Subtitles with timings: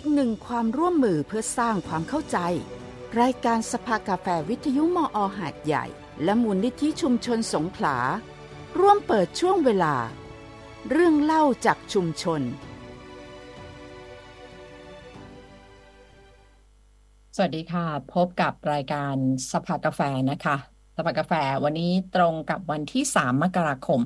[0.00, 2.38] อีกหนึ่งความร่วมมือเพื่อสร้างความเข้าใจ
[3.20, 5.86] รายการสภากาแฟวิทยุมออหาดใหญ่
[6.24, 7.96] และมูลนิธิชุมชนสงขลา
[8.78, 9.94] ร่วมเปิดช่วงเวลา
[10.90, 12.42] เรื่องเล่าจากชุมชน
[17.36, 19.14] สวัสดีค่ะ พบกับรายการ
[19.52, 20.56] สภากาแฟนะคะ
[20.96, 21.32] สภากาแฟ
[21.64, 24.00] วันนี้ตรงกับวันที่ 3 มกราคม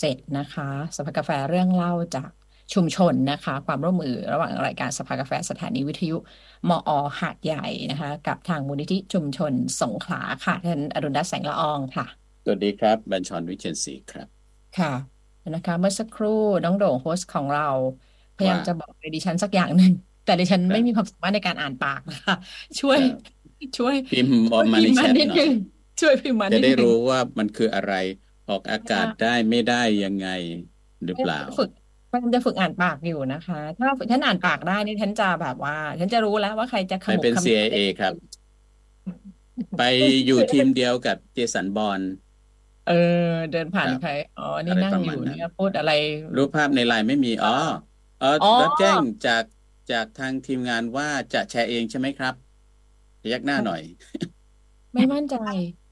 [0.00, 2.30] 2567นะคะสภากาแฟเรื่องเล่าจาก
[2.74, 6.16] ชุมชนนะคะ ความร่วมมือระหว่างรายการสภากาแฟสถานีวิทยุ
[6.68, 12.06] มอหาดใหญ่นะคะ กับทางมูลนิธิชุมชนสงขลาค่ะท่านอรุณดัชแสงละอองค่ะ
[12.44, 14.28] สวัสดีครับบัญชรวิเชียนศรีครับ
[14.78, 14.92] ค่ะ
[15.54, 16.30] นะคะ เมื่อสักครู่
[16.64, 17.68] น้องโด่งโฮสต์ของเรา
[18.36, 19.92] พยายามว่าจะบอกดิฉันสักอย่างหนึ่ง
[20.24, 22.34] แต่ดิฉันครัไม่บมีความสามารถในการอ่านปากนะคะ
[22.80, 23.18] ช่วยครับ
[23.78, 25.50] ช่วยพิมพ์อช่อวกยมาพิมในพ์มาแชทนิดหน่นึอยง
[26.00, 27.92] ช่วยพิมพ์มาจะนิดได้นึงรู้ว่ามันคืออะไร
[28.48, 30.26] ออกอากาศได้ไม่ได้ยังไง
[31.04, 31.68] หรือเปล่าฝึก
[32.10, 38.14] พยายามจะฝึกอ่านปากอยู่นะคะ ถ้าฉันอ่านปากได้นี่ฉันจะแบบว่า ฉันจะรู้แล้วว่าใครจะขไปมุบเป็นขมิบ CIA ครับ
[39.76, 39.80] ไป
[40.26, 42.00] อยู่ทีมเดียวกับเจสันบอล
[42.84, 42.92] เออ
[43.50, 45.90] เดินผ่านครับใครอ๋ออะนี่ไรนั่งประอมาณยู่นั้นเนี่ยพูดอะไร
[46.36, 47.50] รูปภาพในไลน์ไม่มีอ๋อ
[48.16, 49.44] เอออ๋อรับแจ้งจาก
[49.88, 52.34] จากทางทีมงานว่าจะแชร์เองใช่ไหมครับ
[53.20, 53.82] พยักหน้าหน่อย
[54.94, 55.85] ไม่มั่นใจนะอ่าคะ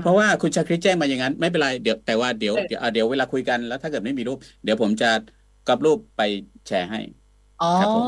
[0.00, 5.06] เพราะว่าคุณชาคริตแจ้งมาอย่างนั้น ไม่เป็นไรเดี๋ยวแต่ว่าเดี๋ยวเออเดี๋ยวอ่าเดี๋ยวเวลาคุยกันแล้วถ้าเกิดไม่มีรูป เดี๋ยวผมจะ
[5.64, 6.20] กอบรูปไป
[6.66, 6.98] แชร์ให้
[7.58, 8.06] อ๋อครับผม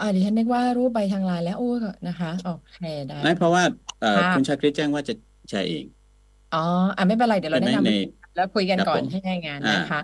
[0.00, 1.64] อ่าดิฉันนึกว่ารูปใบทางไลน์แล้วโอ้
[2.06, 2.76] นะคะโอเค
[3.08, 3.64] ได้นั่นเพราะว่า
[3.98, 5.14] เอ่อค่ะคุณชาคริตแจ้งว่าจะ
[5.48, 5.84] แชร์เอง
[6.50, 6.58] อ๋อ
[6.96, 7.88] อะไม่เป็นไรเดี๋ยวเราใช่ไหมแนะนำใน
[8.34, 9.98] แล้วคุยกันครับก่อผนมให้ได้งานอ่านะคะ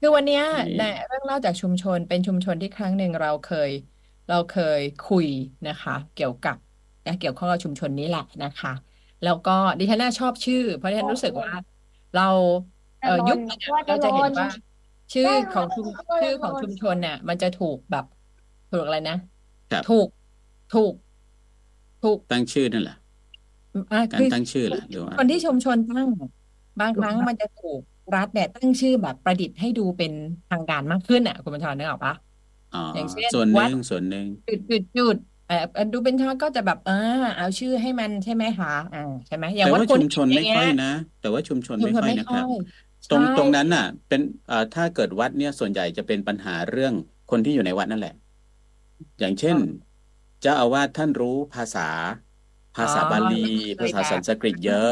[0.00, 3.70] คือวันเนี้ยนี่ในเรื่องเล่าจากชุมชนเป็นชุมชนที่ครั้งหนึ่งเราเคย
[4.26, 5.26] เราเคยคุย
[5.66, 6.56] นะคะ เกี่ยวกับ
[7.06, 8.70] นะเกี่ยวข้องกับชุมชนนี้แหละนะคะ
[9.22, 11.50] แล้วก็ดิฉันน่าชอบชื่อ เพราะดิฉันรู้สึกว่า
[12.12, 12.22] เรา
[13.02, 14.46] เอ่อยุคนั้นอะเราจะเห็นว่า
[15.12, 15.86] ชื่อของชุม
[16.18, 18.04] ชื่อของชุมชนเนี่ยมันจะถูกแบบ
[18.70, 19.14] ถูกอะไรนะ
[19.68, 20.08] ครับถูก
[20.70, 20.92] ถูก
[22.02, 22.96] ถูกตั้งชื่อนั่นแหละ
[23.92, 26.08] อะการคือตั้งชื่อแหละหรือว่าคนที่ชุมชนตั้ง
[26.80, 27.80] บางครั้งมันจะถูก
[28.14, 30.12] รัฐเนี่ยตั้งชื่อแบบประดิษฐ์ให้ดูเป็น
[30.48, 32.14] ทางการมากขึ้นอะคุณบัญชรนึกออกปะ
[32.74, 35.16] อ๋ออย่างเช่นส่วนหวันึ่ดงส่วนหนึ่งจุดจุดจุด
[35.46, 35.56] เอ่อ
[35.92, 36.92] ดูเป็นทางก็จะแบบเออ
[37.36, 40.86] เอาชื่อให้มันใช่ไหมคะอ่าใช่ไหมอย่างแต่วัดว่าโพชุธิ์มหิชนนอไม่ย่างเงี้ค่อยยนะ
[41.18, 42.52] แต่ว่าชุมชนชุมไม่ชนค่อยไม่นะคค่รับอย
[43.08, 46.94] ตรงใช่ตรงนั้นน่ะ เป็นเอ่อถ้าเกิดวัดเนี่ยส่วนใหญ่จะเป็นปัญหาเรื่อง
[47.28, 48.12] คนที่อยู่ในวัดนั่นแหละ
[49.18, 49.58] อย่างเช่น
[50.40, 51.80] เจ้าอาวาสท่านรู้ภาษา
[52.74, 53.34] ภาษาบาลี
[53.78, 54.84] อ๋อภาษาสันสกฤตเยอะ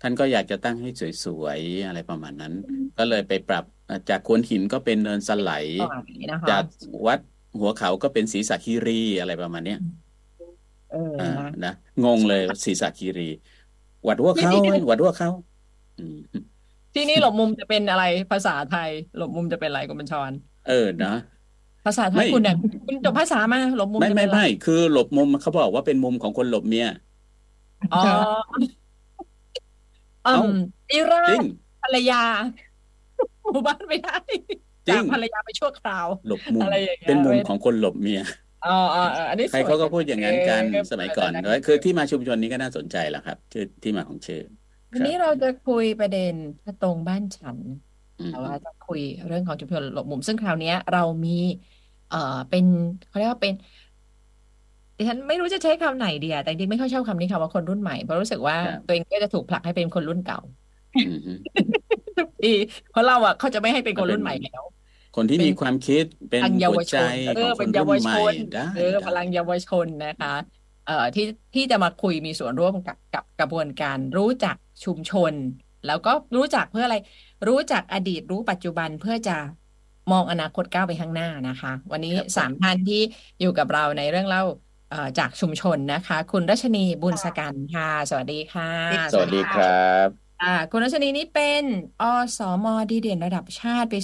[0.00, 1.02] ท่านก็อยากจะตั้งให้ส
[1.42, 2.52] วยๆอะไรประมาณนั้น
[2.96, 6.64] ก็เลยไปปรับเอ่อจากโขวนหินก็เป็นเนินสไลประมาณนี้นะคะจาก
[7.06, 7.18] วัด
[7.58, 9.76] หัวเขาก็เป็นศรีสัคีรีอะไรประมาณเนี้ย
[10.92, 11.70] เอออ่านะนะ
[12.02, 13.22] งงเลยศรีสัคีรี
[14.06, 15.28] วัดหัวเขาเว้ยวัดหัวเขา
[15.96, 16.16] อืม
[16.94, 20.32] ที่นี่หลบมุมจะเป็นอะไรภาษาไทย หลบมุมจะเป็นอะไรคุณบัญชร
[20.64, 20.72] เออ
[21.02, 21.08] นะ
[21.84, 22.54] ภาษาไทไม่ยคุณเนี่ย
[22.86, 26.86] คุณจบภาษามาหลบมุมไม่จะไม่เป็นอะไรไม่คือหลบมุมเขาบอกว่าเป็นมุมของคนหลบเมีย
[27.92, 27.98] อ๋อ
[30.24, 30.48] อืเอ้าม
[30.92, 31.42] อิราจริชง
[31.82, 32.16] ภรรยา
[33.50, 34.12] หมู่บ้านไม่ได้
[34.88, 38.20] จริจางกภรรยาไปชั่วคราว หลบมุมอะไรอย่างเงี้ยเป็นมุมไม่ของคนหลบเมีย
[38.62, 44.38] อ๋ออ๋ออ๋ออันนี้ใครสวยเขาก็พูดอย่างนั้นกันเออสมัยก่อนเออแล้วคือที่มาชุมชนนี้ก็น่าสนใจแหละครับชื่อที่มาของชื่อ
[44.92, 46.32] วันนี้เราจะคุยประเด็น
[46.64, 47.60] พระตรงบ้านฉัน
[48.18, 51.30] อืมแต่ว่าจะคุยเรื่องของชุมชนหลบมุม ซึ่งคราวเนี้ยเรามี
[52.08, 52.16] เอ่อ
[52.48, 52.64] เป็น
[53.06, 53.54] เขาเรียกว่าเป็น
[54.98, 60.38] ดิฉันไม่รู้จะใช้คำไหนดีอะแต่จริงๆไม่ค่อยชอบคำนี้ค่ะว่าคนรุ่นใหม่เพราะรู้สึกว่าครับตัวเองก็จะถูกผลักให้เป็นคนรุ่นเก่า
[61.02, 61.32] อืมฮึ
[62.16, 62.48] ทุกที
[62.88, 64.62] เพราะเราอะเขาจะไม่ให้เป็นคนก็เป็นรุ่นใหม่แล้ว
[65.14, 70.28] คนที่เป็นมีความคิดเป็นพลังเยาหัววชใจนเอขอองคเป็นนเยารุ่วนใหชม่นได้เออพได้ลังเยาวชนนะคะ
[70.84, 71.24] เอ่อที่
[71.54, 75.34] ที่จะมาคุยมีส่วนร่วมกับกับกระบวนการรู้จักชุมชน
[75.84, 76.96] แล้วก็รู้จักเพื่ออะไร
[77.48, 79.32] รู้จักอดีตรู้ปัจจุบันเพื่อจะ
[80.10, 83.00] มองอนาคตก้าวไปข้างหน้านะคะ วันนี้ครับผมสามท่านที่
[83.40, 84.42] อยู่กับเราในเรื่องเล่า
[84.88, 88.66] เอ่อจากชุมชนนะคะ คุณรัชนีบุญสกันค่ะ สวัสดีค่ะ
[89.12, 89.66] สวัสดีครั
[90.06, 91.64] บ อ่าคุณรัชนีนี่เป็น
[92.02, 92.04] อ
[92.38, 93.98] สมดีเด่นระดับชาติปี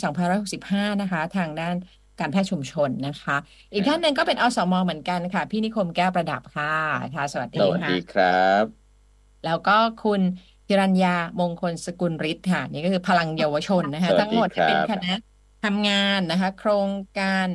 [0.48, 1.74] 2565 นะคะ ทางด้าน
[2.20, 3.36] การแพทย์ชุมชนนะคะ
[3.72, 6.74] อีกท่านหนึ่งก็เป็นอสมเหมือนกันค่ะ พี่นิคมแก้วประดับค่ะ
[7.14, 8.64] ค่ะ สวัสสดีวัสค่ะดีครับ
[9.46, 10.20] แล้วก็คุณ
[10.66, 15.14] พิรัญญามงคลสกุลฤทธิ์ค่ะ นี่ก็คือพลังเยาวชนนะคะสวัสดีทั้งหมดครับเป็นคณะ
[15.64, 17.46] ทำงานนะคะ โครงการ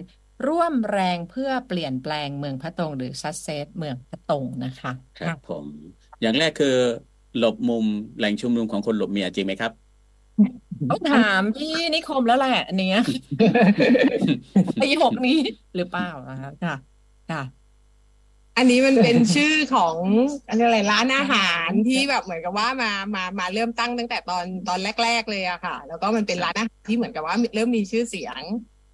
[0.48, 5.66] ร่วมแรงเพื่อเปลี่ยนแปลงเมืองพะตงหรือ SUCCESS เมืองพะตงนะคะ ครับผม
[6.22, 6.78] อย่างแรกคือ
[7.38, 7.86] หลบมุม
[8.18, 9.72] แหล่งชุมนุมของคนหลบเมียจริงไหมครับ
[10.90, 13.04] ต้องถามพี่นิคมแล้วแหละอันเนี้ย
[14.82, 15.38] ปีหกนี้
[15.76, 16.76] หรือเปล่านะคะค่ะ
[17.32, 17.44] ค่ะ
[18.58, 19.96] อันนี้มันเป็นชื่อของ
[20.50, 28.42] อะไรร้านอาหารที่แบบเหมือนกับว่ามามามาเริ่มตั้งตั้งแต่ตอนตอนแรก ๆ เลยอะค่ะ แล้วก็มันเป็นร้านอาหารที่เหมือนกับว่าเริ่มมีชื่อเสียง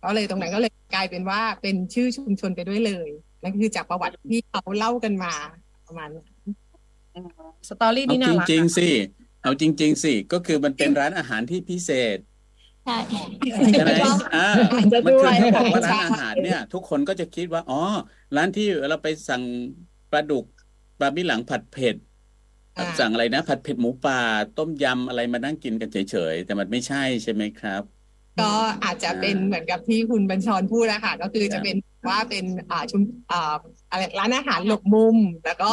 [0.03, 3.09] ก็เลยตรงนั้นก็เลยกลายเป็นว่าเป็นชื่อชุมชนไปด้วยเลย
[3.43, 5.33] นั่นคือจากประวัติที่เขาเล่ากันมา
[5.87, 6.09] ประมาณ
[7.69, 8.83] สตอรี่เอานี่น่าจรักริงอะๆสิ
[9.41, 12.17] เอาจริง ๆสิก็คือมันเป็นร้านอาหารที่พิเศษ
[12.83, 12.93] ใช่
[13.75, 13.91] ใช่ไหม
[14.33, 14.39] อ่า
[14.75, 17.75] อาจจะมันด้คืวอยถ้าบอกว่าใช่ร้านอาหารเนี่ย ทุกคนก็จะคิดว่า อ๋อ
[18.35, 19.43] ร้านที่เราไปสั่ง
[20.11, 20.45] ปลาดุก
[20.99, 21.95] ปลาบิหลังผัดเผ็ด
[22.77, 24.15] อ่าสั่งอะไรนะ ผัดเผ็ดหมูป่า
[24.55, 27.83] ต้มยำอะไรมานั่งกินกันเฉยๆ แต่มันไม่ใช่ใช่ไหมครับ
[28.39, 28.51] ก็
[28.83, 31.75] อาจจะเป็นเหมือนกับที่คุณบัญชรพูดนะคะก็คือจะเป็น
[32.09, 33.01] ว่าเป็นอ่าชุม
[33.31, 33.55] อ่า
[33.91, 35.69] อะไรร้านอาหารหลบมุม แล้วก็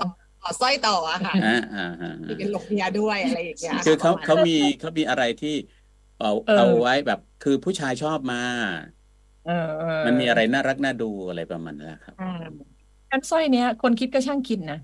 [0.00, 0.08] ต่อ
[0.60, 5.48] สร้อยต่ออะค่ะอ่าอ่าอ่ามีเป็นหลบเมียด้วยอะไรอย่างเงี้ยคือเขาประมณเขามีเขามีอะไรที่
[6.16, 8.36] เอาเออเอาไว้แบบ คือผู้ชายชอบมา
[9.44, 12.24] เออเออมันมีอะไรน่ารักน่าดูอะไรประมาณนั้นแหละครับอ่า
[13.10, 14.76] การสร้อยเนี้ย คนคิดก็ช่างคิดนะ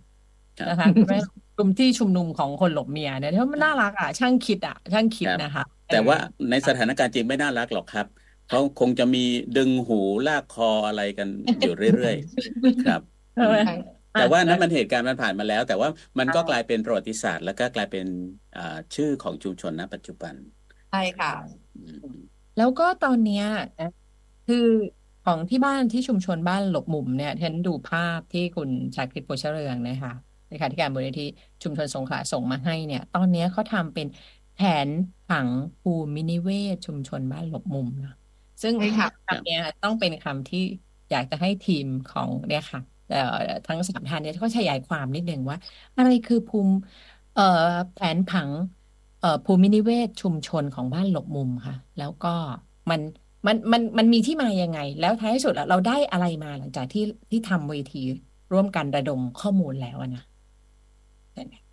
[0.58, 1.16] ครับนะคะแม่
[1.54, 8.06] กลุ่มที่ชุมนุมของคนหลบเมียเนี่ยเพราะมันน่ารักอะช่างคิดอะช่างคิดครับนะคะ แต่ว่าเออในสถานการณ์จริงไม่น่ารักหรอกครับ
[8.46, 9.18] เขาคงจะมี
[9.54, 11.28] ดึงหูลากคออะไรกัน
[11.60, 13.00] อยู่เรื่อยๆ ครับ
[13.34, 13.70] ใช่ไหมใช่
[14.18, 18.06] แต่ว่านั้นมันเหตุการณ์มันผ่านมาแล้ว แต่ว่ามันก็กลายเป็นประวัติศาสตร์ แล้วก็กลายเป็น
[18.56, 20.34] อ่าชื่อของชุมชนณปัจจุบัน
[20.90, 21.32] ใช่ค่ะ
[21.76, 21.80] อื
[22.14, 22.16] ม
[22.58, 23.44] แล้วก็ตอนเนี้ย
[23.80, 23.90] นะ
[24.46, 24.66] คือ
[25.24, 30.12] ของที่บ้านที่ชุมชนบ้านหลบมุมเนี่ยฉันดูภาพที่คุณชาคริตโพชเรืองนะคะ
[30.48, 31.26] เลขาธิการมูลนิธิ
[31.62, 34.06] ชุมชนสงขลาส่งมาให้เนี่ย ตอนเนี้ยเขาทำเป็น
[34.54, 34.88] แผน
[35.26, 35.48] ผัง
[35.80, 38.14] ภูมินิเวศชุมชนบ้านหลบมุมนะ
[38.62, 40.58] ซึ่งใช่ค่ะคำเนี้ยต้องเป็นคำที่
[41.10, 43.18] อยากจะให้ทีมของเนี่ยค่ะ เอ่อ
[43.66, 45.56] ทั้งสามท่านเนี่ยก็ขยายความนิดหนึ่งว่า
[45.96, 46.74] อะไรคือภูมิ
[47.32, 47.42] เอ่อ
[47.92, 48.50] แผนผัง
[49.18, 52.28] เอ่อภูมินิเวศชุมชนของบ้านหลบมุมค่ะ แล้วก็
[52.90, 53.00] มัน
[53.46, 57.98] มันมันมันมีที่มายังไง แล้วท้ายที่สุดแล้วเราได้อะไรมาหลังจากที่ที่ทำเวที
[58.52, 60.22] ร่วมกันระดมข้อมูลแล้วอะนะ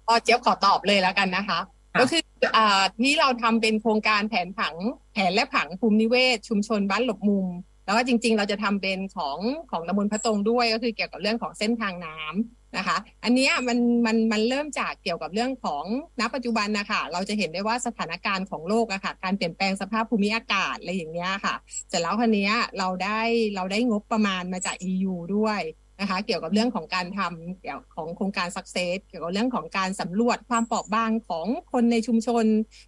[0.08, 1.60] ก็เจี๊ยบขอตอบเลยแล้วกันนะคะ
[1.94, 2.22] ค่ะก็คือ
[2.56, 4.76] อ่าที่เราทำเป็นโครงการแผนผัง
[5.12, 7.48] แผนและผังภูมินิเวศชุมชนบ้านหลบมุม
[7.86, 9.38] แล้วก็จริง ๆ เราจะทำเป็นของ
[9.72, 15.86] ของตำบลพระตรงด้วยก็คือเกี่ยวกับเรื่องของเส้นทางน้ำนะคะ อันนี้มันมันมันเริ่มจากเกี่ยวกับเรื่องของ
[16.20, 21.56] ณปัจจุบันนะคะเราจะเห็นได้ว่าสถานการณ์ของโลกอะค่ะการเปลี่ยนแปลงสภาพภูมิอากาศอะไรอย่างเงี้ยค่ะ
[21.90, 22.50] เสร็จแล้วคันนี้
[22.80, 23.22] เราได้
[23.56, 25.62] เราได้งบประมาณมาจาก EU ด้วย
[26.00, 32.46] นะคะเกี่ยวกับเรื่องของการทำเกี่ยวของโครงการ Success เกี่ยวกับเรื่องของการสำรวจความเปราะบางของคนในชุมชน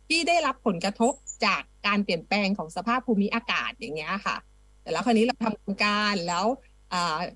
[0.09, 1.13] ที่ได้รับผลกระทบ
[1.45, 4.35] จากการเปลี่ยนแปลงของสภาพภูมิอากาศอย่างเงี้ยค่ะ
[4.85, 6.45] แต่แล้วคราวนี้เราทำโครงการแล้ว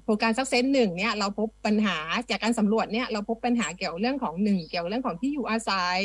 [0.03, 1.97] โครงการซักเซนหนึ่งเนี่ยเราพบปัญหา
[2.29, 5.99] จากการสำรวจเนี่ยเราพบปัญหาเกี่ยวกับเรื่องของหนึ่งเกี่ยวกับเรื่องของที่อยู่อาศัย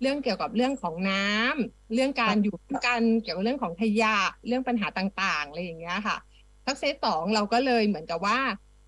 [0.00, 6.16] เรื่องเกี่ยวกับเรื่องของน้ำเรื่องการอยู่ร่วมกันเกี่ยวกับเรื่องของขยะเรื่องปัญหาต่างๆอะไรอย่างเงี้ยค่ะ
[6.66, 8.38] ซักเซสสองเราก็เลยเหมือนกับว่า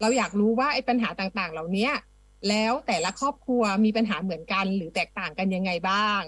[0.00, 1.88] เราอยากรู้ว่าไอ้ปัญหาต่างๆ เหล่านี้
[2.48, 6.22] แล้วแต่ละครอบครัวมีปัญหาเหมือนกัน หรือแตกต่างกันยังไงบ้าง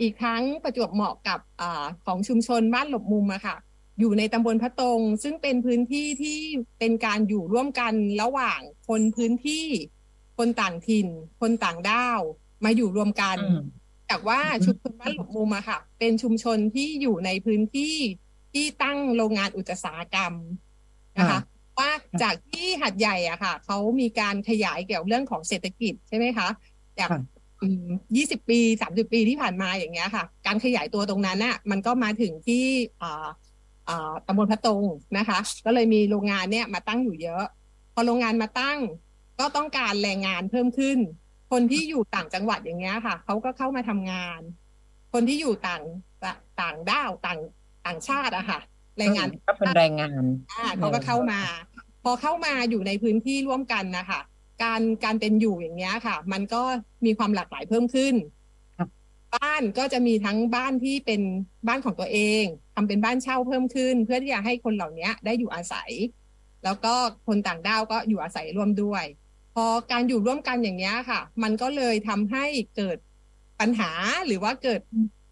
[0.00, 1.62] อีกทั้งประจวบเหมาะกับอ
[2.06, 3.56] ของชุมชนบ้านหลบมุมอะค่ะ
[4.00, 6.38] อยู่ในตำบลพระตรงซึ่งเป็นพื้นที่ที่
[6.78, 9.66] เป็นการอยู่ร่วมกันระหว่างคนพื้นที่
[10.38, 11.08] คนต่างถิ่น
[11.40, 12.20] คนต่างด้าว
[12.64, 13.60] มาอยู่รวมกันอืม
[14.10, 17.96] จากว่าอืมชุมชนบ้านหลบมุมอะค่ะ เป็นชุมชนที่อยู่ในพื้นที่
[18.52, 20.32] ที่ตั้งโรงงานอุตสาหกรรม
[21.18, 21.40] นะคะ
[21.78, 21.90] ว่า
[22.22, 26.48] จากที่หัดใหญ่อะค่ะเขามีการขยายเกี่ยวกับเรื่องของเศรษฐกิจใช่ไหมคะ
[26.98, 27.20] จากค่ะ
[28.16, 32.64] ยี่สิบปีสามสิบปีที่ผ่านมาอย่างเงี้ยค่ะ การขยายตัวตรงนั้นน่ะ มันก็มาถึงที่
[33.02, 33.28] อ่าอ่า
[34.26, 34.84] ตำบลพระตรง
[35.18, 37.44] นะคะ ก็เลยมีโรงงานเนี่ยมาตั้งอยู่เยอะ
[37.94, 38.78] พอโรงงานมาตั้ง
[39.40, 40.98] ก็ต้องการแรงงานเพิ่มขึ้น
[41.50, 44.40] คนที่อยู่ต่างจังหวัดอย่างเงี้ยค่ะเขาก็เข้ามาทำงาน
[45.12, 45.82] คนที่อยู่ต่าง
[46.60, 47.40] ต่างด้าวต่าง
[47.86, 48.60] ต่างชาติอะค่ะ
[48.98, 51.40] แรงงานก็เป็นแรงงานอ่าเขาก็เข้ามา
[52.04, 54.20] พอเข้ามาอยู่ในพื้นที่ร่วมกันนะคะ
[54.62, 56.62] การการเป็นอยู่อย่างเงี้ยค่ะ มันก็
[57.04, 58.39] มีความหลากหลายเพิ่มขึ้นครั
[59.30, 61.20] บบ้านก็จะมีทั้งบ้านที่เป็น
[61.68, 62.44] บ้านของตัวเอง
[62.74, 65.90] ทำเป็นบ้านเช่าเพิ่มขึ้น เพื่อที่จะให้คนเหล่านี้ได้อยู่อาศัย
[66.64, 66.94] แล้วก็
[67.26, 69.04] คนต่างด้าวก็อยู่อาศัยร่วมด้วย
[69.54, 72.44] พอการอยู่ร่วมกันอย่างเงี้ยค่ะ มันก็เลยทำให้
[72.76, 72.98] เกิด
[73.60, 73.90] ปัญหา
[74.26, 74.80] หรือว่าเกิด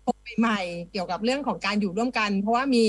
[0.06, 2.84] ปมใหม่ๆเกี่ยวกับเรื่องของการอยู่ร่วมกัน เพราะว่ามี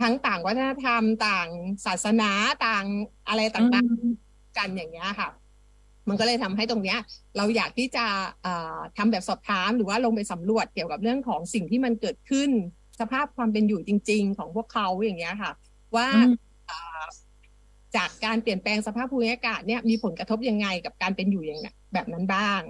[0.00, 1.48] ทั้งต่างวัฒนธรรมต่าง
[1.86, 2.30] ศาสนา
[2.66, 2.84] ต่าง
[3.28, 5.28] อะไรต่างๆกันอย่างเงี้ยค่ะ
[6.08, 6.98] มันก็เลยทำให้ตรงเนี้ย
[7.36, 8.06] เราอยากที่จะ
[8.42, 12.50] เอ่อทำแบบสอบถาม หรือว่าลงไปสำรวจเกี่ยวกับเรื่องของสิ่งที่มันเกิดขึ้น
[13.00, 15.52] สภาพความเป็นอยู่จริง ๆ ของพวกเขาอย่างเงี้ยค่ะ
[15.96, 16.34] ว่าอืม
[16.66, 17.04] เอ่อ
[17.96, 22.60] จากการเปลี่ยนแปลงสภาพภูมิอากาศเนี่ยมีผลกระทบยังไงกับการเป็นอยู่อย่างนั้นแบบนั้นบ้าง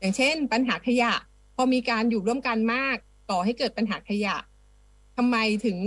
[0.00, 1.12] อย่างเช่น ปัญหาขยะ
[1.56, 2.96] พอมีการอยู่ร่วมกันมาก
[3.30, 4.36] ก่อให้เกิดปัญหาขยะ
[5.16, 5.78] ทำไมถึง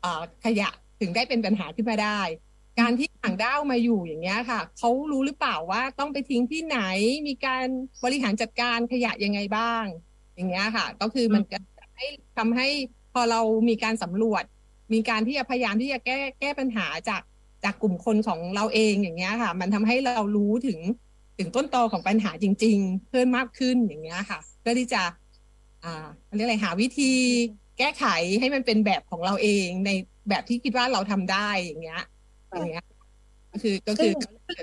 [0.00, 0.68] เอ่อขยะ
[1.00, 2.20] ถึงได้เป็นปัญหาขึ้นมาได้
[2.80, 6.78] การที่ต่างด้าวมาอยู่อย่างเงี้ยค่ะเขารู้หรือเปล่าว่าต้องไปทิ้งที่ไหน
[7.28, 7.66] มีการ
[8.04, 9.84] บริหารจัดการขยะยังไงบ้าง
[10.34, 12.06] อย่างเงี้ยค่ะ ก็คือมันจะทำให้
[12.38, 12.68] ทำให้
[13.12, 14.44] พอเรามีการสำรวจ
[14.92, 17.22] มีการที่จะพยายามที่จะแก้แก้ปัญหาจาก
[17.64, 20.78] จากกลุ่มคนของเราเองอย่างเงี้ยค่ะ มันทำให้เรารู้ถึง
[21.38, 25.02] ถึงต้นตอของปัญหาจริง ๆ เพิ่มมากขึ้นอย่างเงี้ยค่ะเพื่อที่จะ
[25.84, 26.06] อ่า
[26.36, 27.12] เรียกอะไรหาวิธี
[27.78, 28.04] แก้ไข
[28.40, 29.90] ให้มันเป็นแบบของเราเองใน
[30.28, 32.02] แบบที่คิดว่าเราทำได้อย่างเงี้ย
[32.58, 32.86] อย่างเงี้ย
[33.52, 34.12] ก็คือก็คือ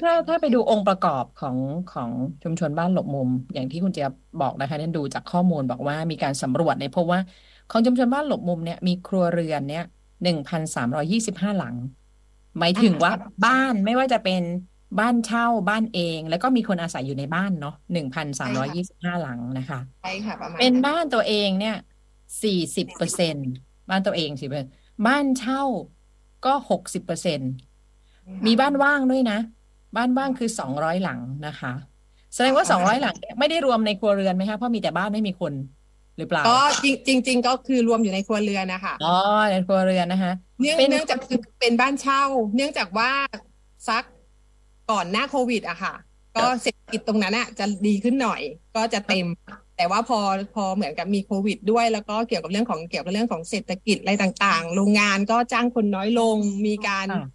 [0.04, 1.58] ถ้าถ้าไปดูองค์ประกอบของ
[1.94, 2.10] ของ
[2.44, 7.20] ชุมชนบ้านหลบมุม อย่างที่คุณเจี๊ยบบอกนะคะเนี่ยดูจากข้อมูลบอกว่ามีการสำรวจเนี่ยพบว่า
[7.72, 9.86] ของชุมชนบ้านหลบมุมเนี่ยมีครัวเรือนเนี่ย
[10.24, 11.76] หนึ่งพันสามร้อยี่สิบห้าหลัง
[12.60, 13.14] หมายถึงว่า
[13.46, 14.42] บ้านไม่ว่าจะเป็น
[15.00, 21.76] บ้านเช่าบ้านเอง แล้วก็มีคนอาศัยอยู่ในบ้านเนาะหนึ่งพันสามร้อยี่สิบห้าหลังนะคะใช่ค่ะประมาณเป็นนั้นบ้านตัวเองเนี่ย
[22.44, 23.36] สี่สิบเปอร์เซ็น
[23.90, 24.70] บ้านตัวเองสิเปอร์เซ็น
[25.08, 25.64] บ้านเช่า
[26.46, 27.40] ก็หกสิบเปอร์เซ็น
[28.46, 29.40] มีบ้านว่างด้วยนะ
[29.96, 31.74] บ้านว่างคือสองร้อยหลังนะคะ
[32.34, 35.54] แสดงว่าสองร้อยหลังเนี่ยไม่ได้รวมในครัวเรือนไหมคะเพราะมีแต่บ้านไม่มีคน
[36.18, 36.62] หรือเปล่าก็
[37.08, 39.16] จริงจริงๆก็คือรวมอยู่ในครัวเรือนนะคะอ๋อ
[39.52, 42.24] ในครัวเรือนนะคะ เนื่องเป็นเนื่องจากคือเป็นบ้านเช่า
[42.56, 43.12] เนื่องจากว่า
[43.88, 44.04] ซัก
[44.92, 45.94] ก่อนหน้าโควิดอะค่ะ
[46.36, 48.42] ก็เศรษฐกิจตรงนั้นอะจะดีขึ้นหน่อย
[48.76, 49.28] ก็จะเต็ม
[49.78, 50.20] แต่ว่าพอ
[50.56, 57.28] พอเหมือนกับมีโควิด ด้วย แล้วก็เกี่ยวกับเรื่องของเกี่ยวกับเรื่องของเศรษฐกิจอะไรต่างๆ โรงงานก็จ้างคนน้อยลงมีการค่ะ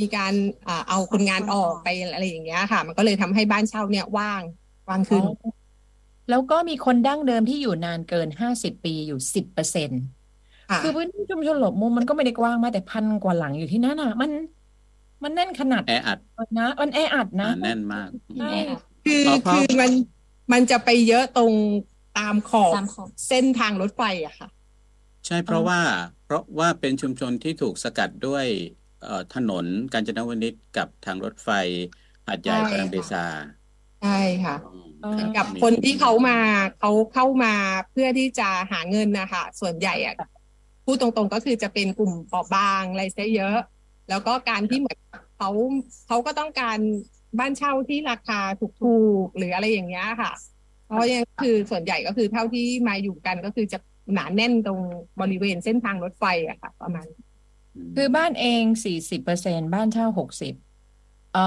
[0.00, 0.32] มีการ
[0.66, 4.42] อ่าเอาคนงานออกไปอะไรอย่างเงี้ยค่ะ มันก็เลยทำให้บ้านเช่าเนี่ยว่าง
[4.88, 5.50] ว่างขึ้นอ๋อ
[6.28, 10.00] แล้วก็มีคนดั้งเดิมที่อยู่นานเกินห้าสิบปีอยู่สิบเปอร์เซ็นต์
[10.68, 14.30] ค่ะคือพื้นที่ชุมชนหลบมุมมันก็ไม่ได้กว้างมากแต่พันกว่าหลังอยู่ที่นั่นอะ มัน
[15.24, 16.18] มันแน่นขนาดแออัด
[16.58, 18.46] นะมันแออัดนะอ่าแน่นมากใช่
[19.04, 19.92] คือเพราะเพราะคือมัน
[20.52, 21.54] มันจะไปเยอะตรง
[22.12, 24.48] ตามขอบตามขอบเส้นทางรถไฟอะค่ะ
[25.26, 25.78] ใช่เพราะว่า
[26.22, 28.79] เพราะว่าเป็นชุมชนที่ถูกสกัดด้วยเอ่อ
[29.30, 31.50] ถนนกาญจนวนิชกับทางรถไฟ
[32.26, 33.18] หาดใหญ่ใช่กระเบซา
[34.00, 34.08] ใช่
[34.44, 36.36] ค่ะอืมอ๋อรับกับมีคนที่เขามา
[36.78, 37.54] เขาเข้ามา
[37.90, 40.14] เพื่อที่จะหาเงินนะคะส่วนใหญ่อะ
[40.84, 43.56] พูดตรงๆก็คือจะเป็นกลุ่มเปราะบางอะไรซะเยอะ
[44.08, 44.98] แล้วก็การที่เหมือน
[45.36, 45.50] เขา
[46.06, 46.78] เขาก็ต้องการ
[47.38, 50.32] บ้านเช่าที่ราคาถูกๆหรืออะไรอย่างเงี้ยค่ะ
[50.84, 53.78] เพราะยังคือส่วนใหญ่ก็คือเท่าที่มาอยู่กันก็คือจะ
[54.14, 54.80] หนาแน่นตรง
[55.20, 57.06] บริเวณเส้นทางรถไฟอะค่ะ ประมาณ
[57.94, 60.54] คือบ้านเองสี่สิบเปอร์เซ็นบ้านเช่าหกสิบ
[61.30, 61.40] เอ่อ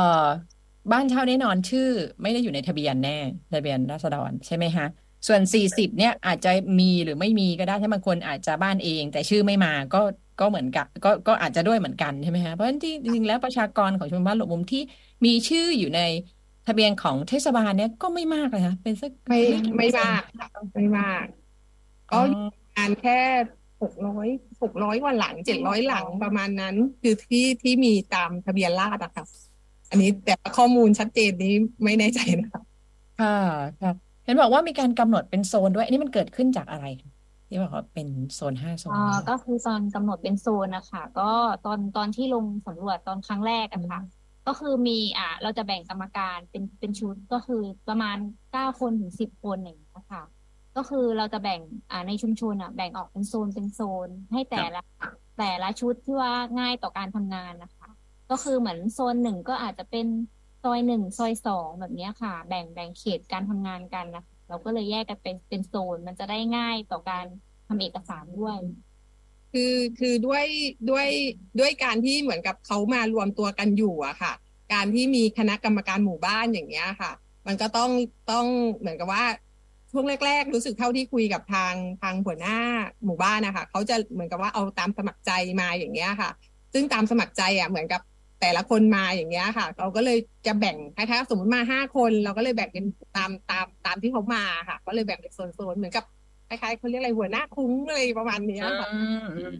[0.91, 1.81] บ้านเช่าแน่นอนชื่อ
[2.21, 3.11] ไม่ได้อยู่ในทะเบียนแน่
[3.53, 4.85] ทะเบียนราษฎรใช่ไหมฮะ
[5.27, 6.49] ส่วนสี่สิบเนี่ยอาจจะ
[6.79, 9.97] มีหรือไม่มีก็ได้ถ้าบางคนอาจจะบ้านเอง แต่ชื่อไม่มาก็
[10.39, 14.79] ก็เหมือนกับก็ก็อาจจะด้วยเหมือนกันใช่ไหมฮะเพราะฉะนั้นที่จริงๆแล้วประชากรของชุมชนบ้านหลบมุมที่
[15.25, 15.99] มีชื่ออยู่ใน
[16.65, 21.25] ทะเบียนของเทศบาลเนี่ยก็ไม่มากเลยนะเป็นสักไม่กี่ไม่เปอร์เซ็นมาต์กค่ะไม่มาก
[22.09, 23.13] ก็อ๋ออยู่ประมาณแค่
[23.83, 24.27] หกร้อย
[24.63, 29.25] หกร้อยกว่าหลังเจ็ดร้อยหลังประมาณนั้น คือที่ที่มีตามทะเบียนราษฎร์อะค่ะ
[29.89, 32.61] อันนี้แต่ข้อมูลชัดเจนนี้ไม่แน่ใจนะคะ
[33.21, 33.37] ค่ะ
[33.81, 33.91] ค่ะ
[34.25, 37.11] เห็นบอกว่ามีการกำหนดเป็นโซนด้วย อันนี้มันเกิดขึ้นจากอะไรคะ
[37.47, 41.31] ที่บอกว่าเป็นโซนห้าโซนอ่าก็คือตอนกำหนดเป็นโซนนะคะก็
[41.65, 44.01] ตอนตอนที่ลงสำรวจตอนครั้งแรกอะค่ะ
[44.47, 48.17] ก็คือมีอ่าเราจะแบ่งกรรมการเป็นเป็นชุดก็คือประมาณ
[48.51, 49.82] เก้าคนถึงสิบคนอย่างเงี้ยค่ะ
[50.75, 51.61] ก็คือเราจะแบ่ง
[51.91, 54.81] อ่าในชุมชนอะแบ่งออกเป็นโซนเป็นโซน ให้แต่ละ
[55.37, 57.89] แต่ละชุดที่ว่าง่ายต่อการทำงานนะคะ
[58.29, 60.07] ก็คือเหมือนโซนหนึ่งก็อาจจะเป็น
[60.63, 67.25] ซอยหนึ่งซอยสองแบบเนี้ยค่ะ แบ่งแบ่งเขตการทำงานกันนะคะเราก็เลยแยกกันเป็นเป็นโซนมันจะได้ง่ายต่อการ
[67.67, 68.57] ทำเอกสารด้วย
[69.53, 70.45] คือคือด้วย
[70.89, 71.07] ด้วย
[71.59, 74.33] ด้วยการที่เหมือนกับเขามารวมตัวกันอยู่อะค่ะ
[74.73, 77.11] การที่มีคณะกรรมการหมู่บ้านอย่างเงี้ยค่ะ
[77.47, 77.91] มันก็ต้อง
[78.31, 78.45] ต้อง
[78.79, 79.23] เหมือนกับว่า
[79.93, 81.73] ช่วงแรก ๆ รู้สึกเท่าที่คุยกับทาง
[82.03, 82.57] ทางหัวหน้า
[83.05, 85.31] หมู่บ้านนะคะเขาจะเหมือนกับว่าเอาตามสมัครใจ
[85.61, 86.29] มาอย่างเงี้ยค่ะ
[86.73, 88.01] ซึ่งตามสมัครใจอะเหมือนกับ
[88.41, 92.85] แต่ละคนมาอย่างเงี้ยค่ะ เราก็เลยจะแบ่งคล้ายๆสมมติมาห้าคน เราก็เลยแบ่งเป็น
[93.17, 96.05] ตามตามตามที่เขามาค่ะ ก็เลยแบ่งเป็นโซนๆเหมือนกับ
[96.47, 99.55] คล้ายๆเขาเรียกอะไรหัวหน้าคุ้งอะไรประมาณเนี้ยค่ะอืมอืม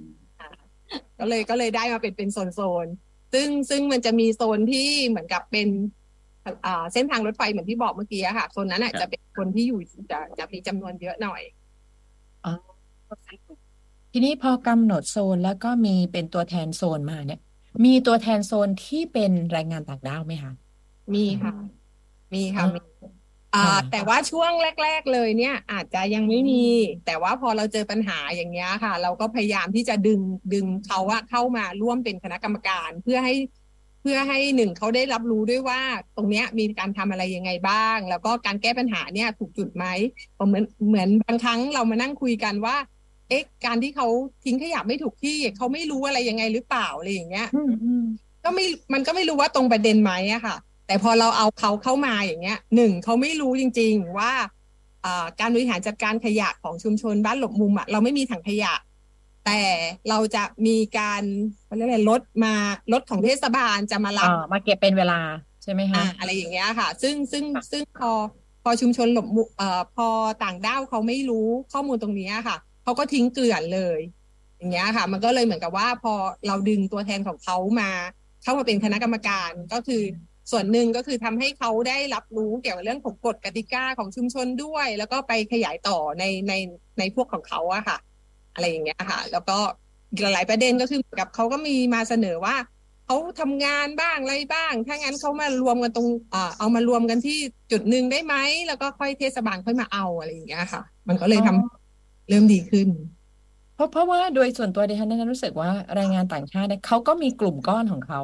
[1.20, 6.03] ก็เลยก็เลยได้มาเป็นเป็นโซนโซนๆซึ่งซึ่งมันจะมีโซนที่เหมือนกับเป็นอ่า
[6.94, 9.80] เส้นทางรถไฟเหมือนที่บอกเมื่อกี้อะค่ะโซนนั้นอะครับจะเป็นคนที่อยู่
[10.12, 11.42] จะจะมีจำนวนเยอะหน่อย
[12.46, 12.54] อ๋อ
[14.12, 17.40] ทีนี้พอกำหนดโซนแล้วก็มีเป็นตัวแทนโซนมาเนี่ย
[17.86, 20.52] มีตัวแทนโซนที่เป็นแรงงานต่างด้าวไหมคะ
[21.14, 21.54] มีค่ะ
[22.34, 22.82] มีค่ะอ๋อมี
[23.56, 24.52] อ่าค่ะแต่ว่าช่วง
[24.84, 26.64] แรก ๆ เลยเนี่ย อาจจะยังไม่มี
[27.06, 30.22] แต่ว่าพอเราเจอปัญหาอย่างเงี้ยค่ะ เราก็พยายามที่จะดึง
[30.54, 33.34] ดึงเขาอะเข้ามาร่วมเป็นคณะกรรมการเพื่อให้
[34.04, 35.82] เพื่อให้หนึ่งเขาได้รับรู้ด้วยว่า
[36.18, 39.86] ตรงเนี้ยมีการทำอะไรยังไงบ้าง แล้วก็การแก้ปัญหาเนี่ยถูกจุดไหม
[40.48, 42.76] เหมือนเหมือนบางครั้งเรามานั่งคุยกันว่า
[43.30, 44.08] เอ๊ะการที่เขา
[44.46, 48.04] ทิ้งขยะไม่ถูกที่เขาไม่รู้อะไรยังไงหรือเปล่าอะไรอย่างเงี้ยอืมอืม
[48.44, 50.56] ก็ไม่มันก็ไม่รู้ว่าตรงประเด็นไหมอะค่ะ
[50.88, 54.32] แต่พอเราเอาเขาเข้ามาอย่างเงี้ยหนึ่งเขาไม่รู้จริง ๆ ว่า
[55.06, 58.74] อ่าการบริหารจัดการขยะของชุมชนบ้านหลบมุมอะเราไม่มีถังขยะ
[59.46, 59.62] แต่
[60.10, 61.24] เราจะมีการ
[61.66, 62.54] เขาเรียกอะไรรถมา
[62.94, 65.20] รถของเทศบาลจะมารับอ่ามาเก็บเป็นเวลา
[65.64, 68.12] ใช่ไหมคะอ่าอะไรอย่างเงี้ยค่ะ ซึ่งซึ่งซึ่งพอ
[68.64, 70.08] พอชุมชนหลบมุเอ่อพอ
[70.44, 74.00] ต่างด้าวเขาไม่รู้ข้อมูลตรงเนี้ยค่ะเขาก็ทิ้งเกลื่อนเลย
[74.58, 76.14] อย่างเงี้ยค่ะ มันก็เลยเหมือนกับว่าพอ
[76.48, 77.92] เราดึงตัวแทนของเขามา
[78.44, 80.04] เข้ามาเป็นคณะกรรมการก็คือ
[80.52, 86.54] ส่วนหนึ่งก็คือทำให้เขาได้รับรู้เกี่ยวกับเรื่องของกฎกติกาของชุมชนด้วย แล้วก็ไปขยายต่อในใน
[87.00, 87.98] ในพวกของเขาอะค่ะ
[88.54, 89.58] อะไรอย่างเงี้ยค่ะ แล้วก็
[90.12, 92.56] อีกหลายๆประเด็นก็คือเหมือนกับเขาก็มีมาเสนอว่า
[93.06, 97.38] เขาทำงานบ้างอะไรบ้าง ถ้างั้นเขามารวมกันตรงอ่าเอามารวมกันที่
[97.72, 98.36] จุดหนึ่งได้ไหม
[98.68, 102.88] แล้วก็ค่อยเทศบาลค่อยมาเอาอะไรอย่างเงี้ยค่ะ มันก็เลยทำเริ่มดีขึ้น
[103.76, 108.22] เพราะเพราะว่าโดยส่วนตัวดิฉันนั้นรู้สึกว่าแรงงานต่างชาติเนี่ยเขาก็มีกลุ่มก้อนของเขา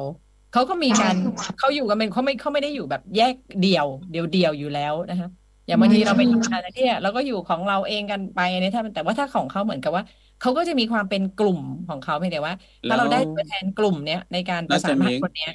[0.52, 1.14] เขาก็มีการ
[1.58, 5.28] เขาอยู่กันเป็นเขาไม่เขาไม่ได้อยู่แบบแยกเดี่ยว เดี่ยวเดี่ยวอยู่แล้วนะคะ
[5.70, 10.02] อย่างบางทีเราไปทำงานที่เราก็อยู่ของเราเองกันไปเนี่ยถ้าแต่ว่าถ้าของเขาเหมือนกับว่า
[10.38, 12.54] เขาก็จะมีความเป็นกลุ่มของเขาเพียงแต่ว่า
[12.88, 15.50] ถ้าเราได้ตัวแทนกลุ่มเนี้ยในการประน่าสาจะนมีงานคนเนี้ย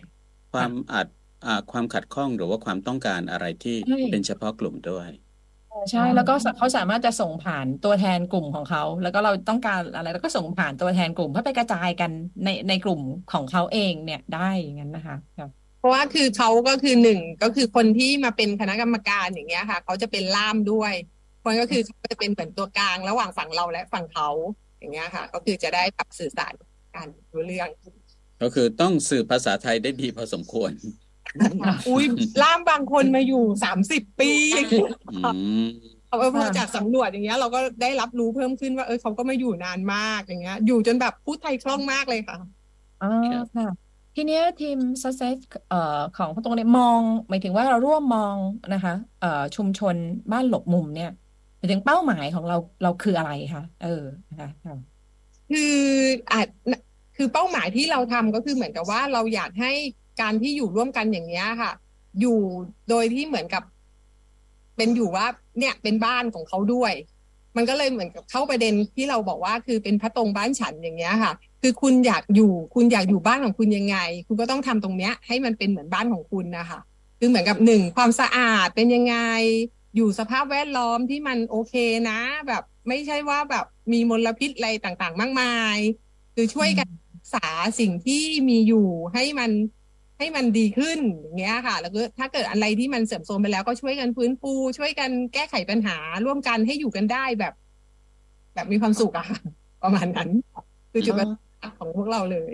[0.51, 1.07] ความอาจ
[1.45, 5.10] อ่าความขัดข้องหรือว่าความต้องการอะไรที่ใช่เป็นเฉพาะกลุ่มด้วย
[5.91, 12.12] ใช่แล้วก็เขาสามารถจะส่งผ่านตัวแทนกลุ่มของเขา แล้วก็เราต้องการอะไรแล้วก็ส่งผ่านตัวแทนกลุ่มเพื่อไปกระจายกัน
[12.43, 15.39] ในในกลุ่มของเขาเองเนี่ยได้อย่างนั้นนะคะค
[15.85, 20.93] รับเพราะว่าคือเขาก็คือหนึ่งก็คือคนที่มาเป็นคณะกรรมการอย่างเงี้ยค่ะเขาจะเป็นล่ามด้วย
[21.43, 24.29] คนก็คือเขาจะเป็นเหมือนตัวกลางระหว่างฝั่งเราและฝั่งเขา
[24.79, 26.53] อย่างเงี้ยค่ะ ก็คือจะได้ปรับสื่อสาร
[26.95, 27.69] กันรู้เรื่อง
[28.41, 30.71] ก็คือต้องสื่อภาษาไทยได้ดีพอสมควร
[31.87, 32.05] อุ้ย
[32.41, 34.31] ล่ามบางคนมาอยู่สามสิบปี
[35.13, 35.19] อื
[35.65, 35.69] ม
[36.07, 42.37] เอาพอจากสำรวจอย่างเงี้ย เราก็ได้รับรู้เพิ่มขึ้นว่าเออเขาก็มาอยู่นานมากอย่างเงี้ย อยู่จนแบบพูดไทยคล่องมากเลยค่ะ
[43.03, 43.11] อ๋อ
[43.55, 43.67] ค่ะ
[44.15, 45.38] ทีเนี้ยทีม success
[45.74, 45.75] อ
[46.17, 48.36] ของพวกตรงเนี้ยมอง หมายถึงว่าเราร่วมมอง
[48.74, 49.95] นะคะเอชุมชน
[50.31, 51.12] บ้านหลบมุมเนี่ย
[51.57, 54.77] หมายถึงเป้าหมายของเราเราคืออะไรคะเออนะคะ
[55.51, 55.75] คือ
[56.31, 56.48] อาจ
[57.17, 59.72] คือเป้าหมายที่เราทำก็คือเหมือนกับว่าเราอยากให้
[60.22, 61.72] การที่อยู่ร่วมกันอย่างเงี้ยค่ะ
[62.22, 62.39] อยู่
[62.89, 63.63] โดยที่เหมือนกับ
[64.77, 65.25] เป็นอยู่ว่า
[65.59, 66.94] เนี่ยเป็นบ้านของเขาด้วย
[67.57, 71.33] มันก็เลยเหมือนกับเข้าประเด็นที่เราบอกว่าคือเป็นพระตรงบ้านฉันอย่างเงี้ยค่ะ
[71.67, 73.97] คือคุณอยากอยู่ คุณอยากอยู่บ้านของคุณยังไง
[74.27, 76.79] คุณก็ต้องทำตรงเนี้ย ให้มันเป็นเหมือนบ้านของคุณนะคะ
[77.19, 79.15] คือเหมือนกับหนึ่งความสะอาดเป็นยังไง
[79.95, 81.73] อยู่สภาพแวดล้อมที่มันโอเค
[82.09, 85.77] นะ แบบไม่ใช่ว่าแบบมีมลพิษอะไรต่างๆ มากมาย
[86.35, 87.47] คือช่วยกันรักษา
[87.79, 89.51] สิ่งที่มีอยู่ให้มัน
[90.19, 97.53] ให้มันดีขึ้นอย่างเงี้ยค่ะ แล้วก็ถ้าเกิดอะไรที่มันเสื่อมโทรมไปแล้วก็ช่วยกันฟื้นฟู ช่วยกันแก้ไขปัญหาร่วมกันให้อยู่กันได้แบบ
[98.53, 99.39] แบบมีความสุขอะค่ะ
[99.83, 100.29] ประมาณนั้น
[100.91, 101.45] คือจุดประสงค์
[101.77, 102.53] ของพวกเราเลย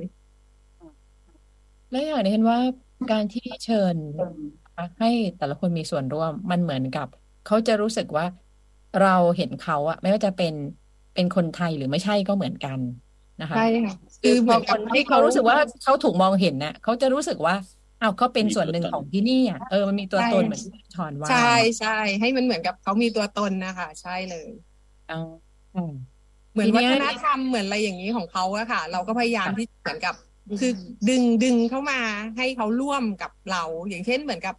[1.89, 2.59] แล้วอย่างนี้เห็นว่า
[3.09, 3.97] การที่เชิญ
[4.65, 7.07] นะคะให้แต่ละคนมีส่วนร่วมมันเหมือนกับ
[7.43, 8.25] เขาจะรู้สึกว่า
[8.97, 10.53] เราเห็นเขาอะไม่ว่าจะเป็น
[11.13, 12.81] เป็นคนไทยหรือไม่ใช่ก็เหมือนกัน
[13.39, 17.53] นะคะใช่ค่ะคืคืออพเหมืออนคกับนให้ที่เขาเขารู้สึกว่าเขาถูกมองเห็นน่ะเขาจะรู้สึกว่า
[17.99, 21.37] อ้าวเขาเป็นมีส่วนตัวหนึ่งตนของที่นี่อะเออมันมีตัวใช่ตนเหมือนที่ชอนว่าใช่
[21.79, 24.49] ใช่ให้มันเหมือนกับเขามีตัวตนนะคะใช่เลย
[25.09, 25.15] อ๋อ
[25.73, 25.91] อืม
[26.53, 30.15] เหมือนทีวัเนี้ฒยนธรรมเหมือนอะไรอย่างนี้ของเขาอะค่ะ เราก็พยายามค่ะที่เหมือนกับ
[30.59, 30.71] คือ
[31.09, 31.99] ดึงดึงเข้ามา
[32.37, 34.55] ให้เขาร่วมกับเรา อย่างเช่นเหมือนกับ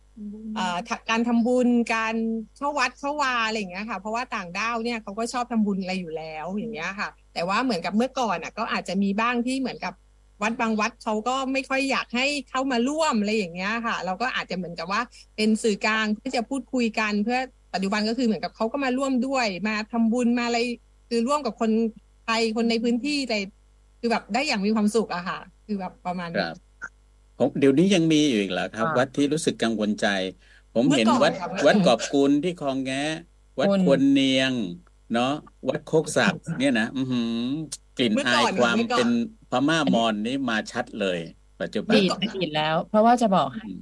[0.57, 2.14] เอ่อทะการทำบุญการ
[2.57, 9.94] เข้าวัดเข้าวาอะไรอย่างเงี้ยค่ะ เพราะว่าต่างด้าวเนี่ยเขาก็ชอบทำบุญอะไรอยู่แล้วอย่างเงี้ยค่ะ แต่ว่าเหมือนกับเมื่อก่อนอะก็อาจจะมีบ้างที่เหมือนกับ
[10.42, 15.00] วัดบางวัดเขาก็ไม่ค่อยอยากให้เข้ามาร่วมอะไรอย่างเงี้ยค่ะ เราก็อาจจะเหมือนกับว่า
[15.37, 17.38] เป็นสื่อกลางเพื่อจะพูดคุยกันเพื่อ
[17.74, 20.59] ปัจจุบันก็คือเหมือนกับเขาก็มาร่วมด้วย มาทำบุญมาอะไร
[21.12, 21.70] คือร่วมกับคน
[22.25, 23.37] ไทยคนในพื้นที่อะไร
[24.01, 26.55] คือแบบได้อย่างมีความสุขอะค่ะ คือแบบประมาณคนี้รับ
[27.37, 30.05] ผมเดี๋ยวนี้ยังมีอยู่อีกเหรอครับอ่าวัดที่รู้สึกกังวลใจ
[30.72, 32.96] ผมเมื่อเห็นก่อนวัดค่ะวัดกอบกุลที่คลองแงะ
[33.61, 34.55] วัดคุณควรเนียง
[35.11, 35.25] เนาะ
[35.68, 37.22] วัดโคกศักดิ์เนี่ยนะอือหือ
[37.94, 39.09] กลิ่นเมื่ออาก่ยอนความเมื่อก่อนเป็น
[39.48, 41.18] พม่ามอญนี่มาชัดเลย
[41.61, 43.81] ปัจจุบันดีดดีดแล้ว เพราะว่าจะบอกให้อืม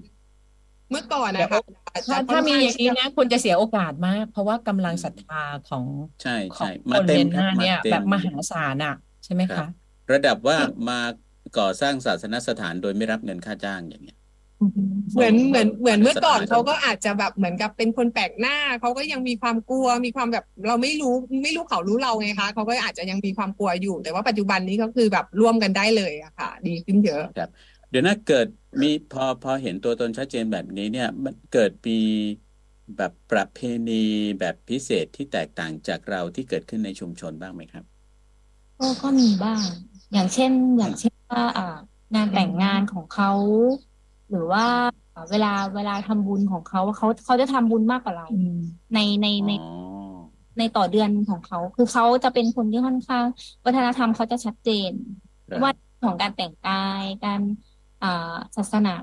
[0.91, 1.61] เมื่อก่อนเดี๋ยนะวคะ
[2.09, 5.87] ถ้าจะค่ถ้าอนมีข้างอย่างนี้นะคุณจะเสียโอกาสมาก เพราะว่ากำลังศรัทธาของ
[6.23, 8.93] ใช่ของใช่คมานเต็มเมียนครับมามาเนี่ยเต็แบมบมหาศาลอะ
[9.25, 9.65] ใช่ไหมครัคะบ
[10.13, 10.95] ระดับว่ามา
[11.59, 14.17] ก่อสร้างศาสนสถานโดยไม่รับเงินค่าจ้างอย่างเงี้ย
[15.15, 27.51] เหมือนเหมือนเหมือนเมื่อก่อนสถานเขาก็อาจจะแบบเหมือนกับเป็นคนแปลกหน้าเขาก็ยังมีความกลัวมีความแบบเราไม่รู้ไม่รู้เขารู้เราไงคะเขาก็อาจจะยังมีความกลัวอยู่ แต่ว่าปัจจุบันนี้ก็คือแบบร่วมกันได้เลยอะค่ะ ดีขึ้นเยอะครับ
[27.91, 28.47] เดี๋ยวนะเกิด
[28.83, 31.93] มีพอพอเห็นตัวตนชัดเจนแบบนี้เนี่ย มันเกิดปี
[32.97, 33.93] แบบประเพณี
[34.39, 37.85] แบบพิเศษที่แตกต่างจากเราที่เกิดขึ้นในชุมชนบ้างไหมครับ
[38.79, 39.65] ก็ก็มีบ้าง
[40.13, 41.65] อย่างเช่น อย่างเช่นว่าอ่า
[42.15, 43.29] งานแต่งงานของเขา
[44.29, 44.63] หรือว่า
[45.15, 48.25] อ่าเวลาเวลาทำบุญของเขาเขาเขาจะทำบุญมากกว่าเรา
[48.93, 49.57] ในในในอ๋อ
[50.59, 53.25] ในต่อเดือนของเขา คือเขาจะเป็นคนที่ค่อนข้าง
[53.65, 54.93] วัฒนธรรมเขาจะชัดเจน
[55.51, 55.71] ครับว่า
[56.03, 56.73] ของการแต่งกา
[57.03, 57.70] ยการอ่า
[58.57, 58.95] ศาสนา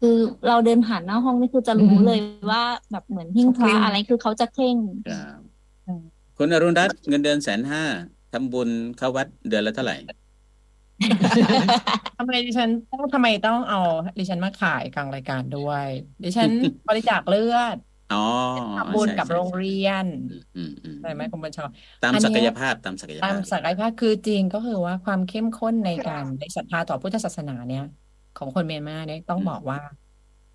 [0.00, 0.16] คือ
[0.48, 4.76] เราเดินผ่านหน้าห้องนี่คือจะรู้เลยว่าแบบเหมือนหิ้งพระอะไรคือเขาจะเคร่ง
[5.08, 5.40] ครับ
[5.86, 6.02] อืม
[6.36, 7.82] คุณอรุณรัตน์เงินเดือนแสนห้า
[8.32, 9.96] ทำบุญเข้าวัดเดือนละเท่าไหร่
[12.18, 13.80] ทำไมดิฉันต้องทำไมต้องเอา
[14.18, 15.86] ดิฉันมาขายกลางรายการด้วย
[16.24, 16.50] ดิฉัน
[16.88, 17.93] บริจาคเลือดอ๋อ
[18.74, 20.06] ทำบุญใช่กับใช่โรงเรียน
[20.54, 21.64] อืมอืมใช่ไหมคุณบัญชา
[22.02, 27.82] ตามอันศักเนี้ยยภาพตามศักยตามภาพศักยภาพคือจริงก็คือว่าความเข้มข้นในการในศรัทธาต่อพุทธศาสนาเนี่ย
[28.34, 29.78] ของคนเมียนมาเนี่ยต้องบอกว่า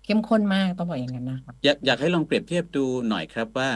[0.02, 3.68] เข้มข้นมากต้องบอกอย่างนั้นนะคะอยากอยากให้ลองเปรียบเทียบดูหน่อยครับว่า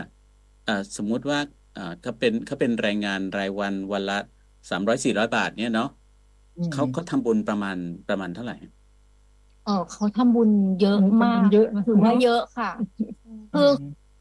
[0.62, 1.38] เอ่อสมมุติว่า
[1.72, 4.14] เอ่อถ้าเป็นเขาเป็นแรงงานรายวันวันละ
[4.70, 5.86] สามร้อยสี่ร้อยบาทเนี่ยเนาะ
[6.56, 7.76] อืมเขาเขาทำบุญประมาณ
[8.08, 8.54] ประมาณเท่าไหร่
[9.64, 10.50] เออเขาทำบุญ
[10.80, 12.70] เยอะมากเยอะนะถือว่าเยอะค่ะ
[13.52, 13.70] คือ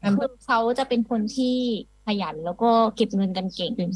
[0.04, 1.54] อืมคือเขาจะเป็นคนที่
[2.06, 3.92] ขยันแล้วก็เก็บเงินกันเก่งอืม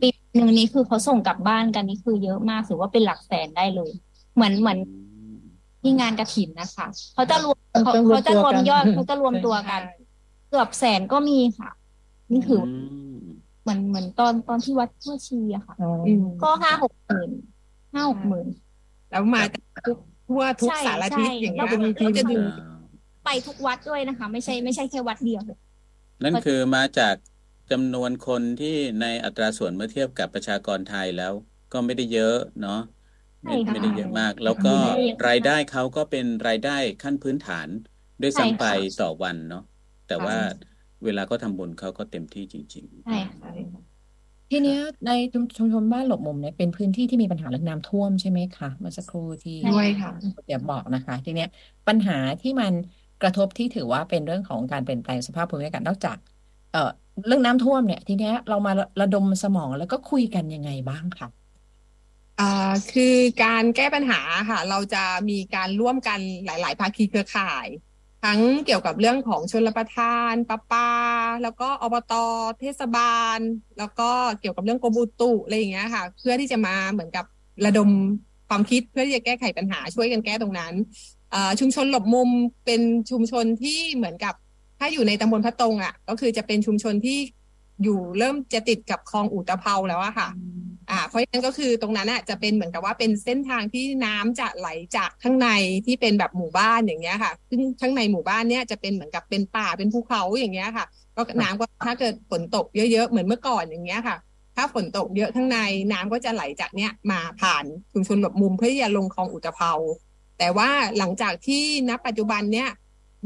[0.00, 3.90] ปีหนึ่งนี้คือเขาส่งกลับบ้านกันนี่คือเยอะมากถือว่าเป็นหลักแสนได้เลย
[4.34, 4.78] เหมือนเหมือน
[5.82, 9.82] ที่งานกฐินนะคะเขาจะรวมเขาต้องรวมเขาจะรวมตัวกันยอดเขาจะรวมตัวกัน
[10.48, 11.70] เกือบแสนก็มีค่ะ
[12.30, 12.70] นี่ถือว่าม
[13.62, 17.30] เหมือนเหมือนตอนตอนที่วัดทั่วชีอะค่ะอ๋ออืมก็ห้าหกหมื่น
[17.94, 18.46] ห้าหกหมื่น
[19.10, 19.98] แล้วมาจากทุก
[20.32, 22.92] ทั่วทุกใช่สารทิศใช่อย่างเงี้ยเราจะมีทีมเราจะดึงอ่า
[23.24, 25.42] ไปทุกวัดด้วยนะคะ ไม่ใช่ไม่ใช่แค่วัดเดียว
[26.24, 27.16] นั่นคือมาจาก
[27.70, 28.68] จำนวนคนที่
[29.00, 31.32] ในอัตราส่วนเมื่อเทียบกับประชากรไทยแล้ว
[31.72, 32.72] ก็ไม่ได้เยอะเนาะ
[33.44, 37.70] ไม่ใช่ค่ะไม่ได้เยอะมาก แล้วก็ไม่ได้เยอะมากรายได้เขาก็เป็นรายได้ขั้นพื้นฐาน
[38.20, 39.60] ด้วยใช่ซ้ำไปค่ะต่อวันเนาะ
[40.06, 40.36] แต่ว่า
[41.04, 43.91] เวลาเขาทำบุญเขาก็เต็มที่จริงใช่ค่ะ
[44.52, 50.10] ทีเนี้ยในชุมชุมชนบ้านหลบมุมเนี่ยเป็นพื้นที่ที่มีปัญหาเรื่องน้ำท่วมใช่ไหมคะเมื่อสักครู่ที่ด้วยค่ะ
[50.46, 51.48] เดี๋ยวบอกนะคะ ทีเนี้ย
[51.88, 52.72] ปัญหาที่มัน
[53.20, 56.16] กระทบที่ถือว่าเป็นเรื่องของการเปลี่ยนแปลงสภาพภูมิอากาศนอกจาก
[56.70, 56.90] เอ่อ
[57.26, 61.28] เรื่องน้ำท่วมเนี่ย ทีเนี้ยเรามาระดมสมองแล้วก็คุยกันยังไงบ้างคะ
[62.38, 62.44] อ่า
[62.88, 67.66] คือการแก้ปัญหาค่ะ เราจะมีการร่วมกันหลาย ๆ ภาคีเครือข่าย
[68.24, 70.90] ทั้งเกี่ยวกับเรื่องของชลประทานประปา
[71.42, 72.12] แล้วก็อบต
[72.60, 73.38] เทศบาล
[73.78, 77.24] แล้วก็เกี่ยวกับเรื่องกรมอุตุอะไรอย่างเงี้ยค่ะ เพื่อที่จะมาเหมือนกับ
[77.66, 77.90] ระดม
[78.48, 80.72] ความคิดเพื่อที่จะแก้ไขปัญหาช่วยกันแก้ตรงนั้น
[81.60, 82.30] ชุมชนหลบมุม
[82.64, 84.34] เป็นชุมชนที่เหมือนกับ
[84.78, 87.18] ถ้าอยู่ในตำบลพระตรงอะ ก็คือจะเป็นชุมชนที่
[87.82, 90.28] อยู่เริ่มจะติดกับคลองอุตภเปาแล้วอะค่ะ
[90.90, 95.48] อ่าเพราะฉะนั้นก็คือตรงนั้นอะจะเป็นเหมือนกับว่าเป็นเส้นทางที่น้ำจะไหลจากข้างใน
[95.86, 104.16] ที่เป็นแบบหมู่บ้านอย่างเงี้ยค่ะซึ่งข้างในหมู่บ้านเนี้ยจะเป็นเหมือนกับเป็นป่าเป็นภูเขาอย่างเงี้ยค่ะ ก็น้ำก็ถ้าเกิดฝนตกเยอะๆเหมือนเมื่อก่อนอย่างเงี้ยค่ะ
[104.56, 105.58] ถ้าฝนตกเยอะข้างใน
[105.92, 109.72] น้ำก็จะไหลจากเนี้ยมาผ่านชุมชนหลบมุมเพื่อที่จะลงคลองอุตภเปา
[110.38, 112.68] แต่ว่าหลังจากที่ณปัจจุบันเนี้ย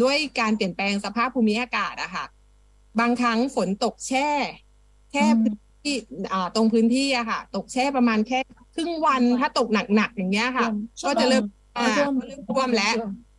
[0.02, 2.24] ด้วยการเปลี่ยนแปลงสภาพภูมิอากาศอะค่ะ
[3.00, 4.28] บางครั้งฝนตกแช่
[5.12, 5.56] แค่พื้น
[6.54, 8.38] ตรงพื้นที่อะค่ะ ตกแช่ประมาณแค่
[8.74, 10.66] ครึ่งวันถ้าตกหนักๆอย่างเงี้ยค่ะ
[11.04, 11.44] ก็จะเริ่ม
[11.76, 11.86] อ่า
[12.18, 12.94] ก็เริ่มท่วมแล้ว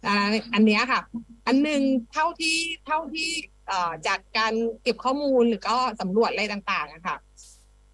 [0.08, 0.16] อ่า
[0.54, 1.00] อันเนี้ยค่ะ
[1.48, 1.82] อันหนึ่ง
[2.14, 3.30] เท่าที่เท่าที่
[3.68, 7.18] เอ่อจากการเก็บข้อมูลหรือก็สำรวจอะไรต่างๆอะค่ะ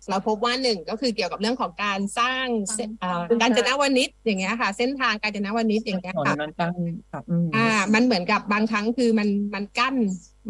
[0.10, 6.74] เราพบว่าหนึ่งก็คือเกี่ยวกับเรื่องของการสร้างเส้นอ่าการจนวนิชอย่างเงี้ยค่ะ เส้นทางการจนวนิชอย่างเงี้ยถนนค่ะนั้นตั้ง
[7.12, 9.96] ครับอืมอ่า มันเหมือนกับบางครั้งคือมันมันกั้น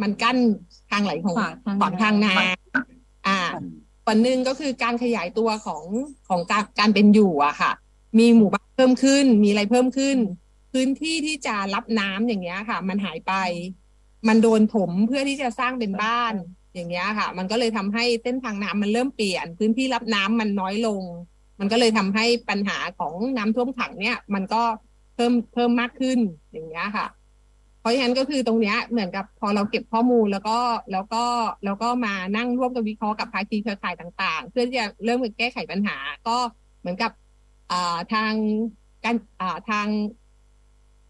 [0.02, 0.38] มันกั้น
[0.92, 3.40] ทางไหลของขวางทางขวางทางน้ำอ่า
[4.06, 5.84] ส่วนหนึ่งก็คือการขยายตัวของ
[6.30, 7.72] ของการการเป็นอยู่อะค่ะ
[8.20, 10.18] มีหมู่บ้านเพิ่มขึ้น มีอะไรเพิ่มขึ้น
[10.74, 13.34] พื้นที่ที่จะรับน้ำอย่างเงี้ยค่ะ มันหายไป
[14.28, 16.34] มันโดนถมเพื่อที่จะสร้างเป็นบ้าน
[16.74, 21.04] อย่างเงี้ยค่ะ มันก็เลยทำให้เส้นทางน้ำมันเริ่มเปลี่ยน พื้นที่รับน้ำมันน้อยลง
[21.60, 24.64] มันก็เลยทำให้ปัญหาของน้ำท่วมขังเนี่ย มันก็
[25.16, 26.20] เพิ่มเพิ่มมากขึ้น
[26.52, 27.08] อย่างเงี้ยค่ะ
[27.84, 30.60] เพราะฉะนั้นก็คือตรงเนี้ยเหมือนกับพอเราเก็บข้อมูลแล้วก็
[30.92, 31.24] แล้วก็
[31.66, 36.38] แล้วก็มานั่งร่วมกันวิเคราะห์กับภาคีเครือข่ายต่าง ๆ เพื่อที่จะเริ่มแก้ไขปัญหา ก็
[36.80, 37.12] เหมือนกับ
[38.14, 38.32] ทาง
[39.06, 39.16] การ
[39.70, 39.88] ทาง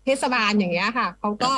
[0.06, 1.52] เทศบาลอย่างเงี้ยค่ะเขาก็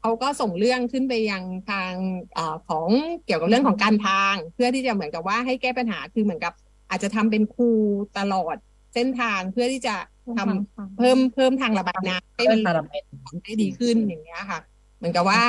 [0.00, 1.92] เขาก็ส่งเรื่องขึ้นไปยังทาง
[2.36, 2.88] อของ
[3.24, 6.52] เกี่ยวกับเรื่องของการทาง เพื่อที่จะเหมือนกับว่าให้แก้ปัญหาคือเหมือนกับ
[6.90, 7.70] อาจจะทำเป็นคู
[8.18, 8.56] ตลอด
[8.94, 9.94] เส้นทางเพื่อที่จะ
[10.38, 13.02] ทำเพิ่มเพิ่มทางระบายน้ำให้เป็นมันพาราเมต
[13.44, 14.60] ได้ดีขึ้นอย่างเงี้ยค่ะ
[14.98, 15.40] เหมือนกับว่า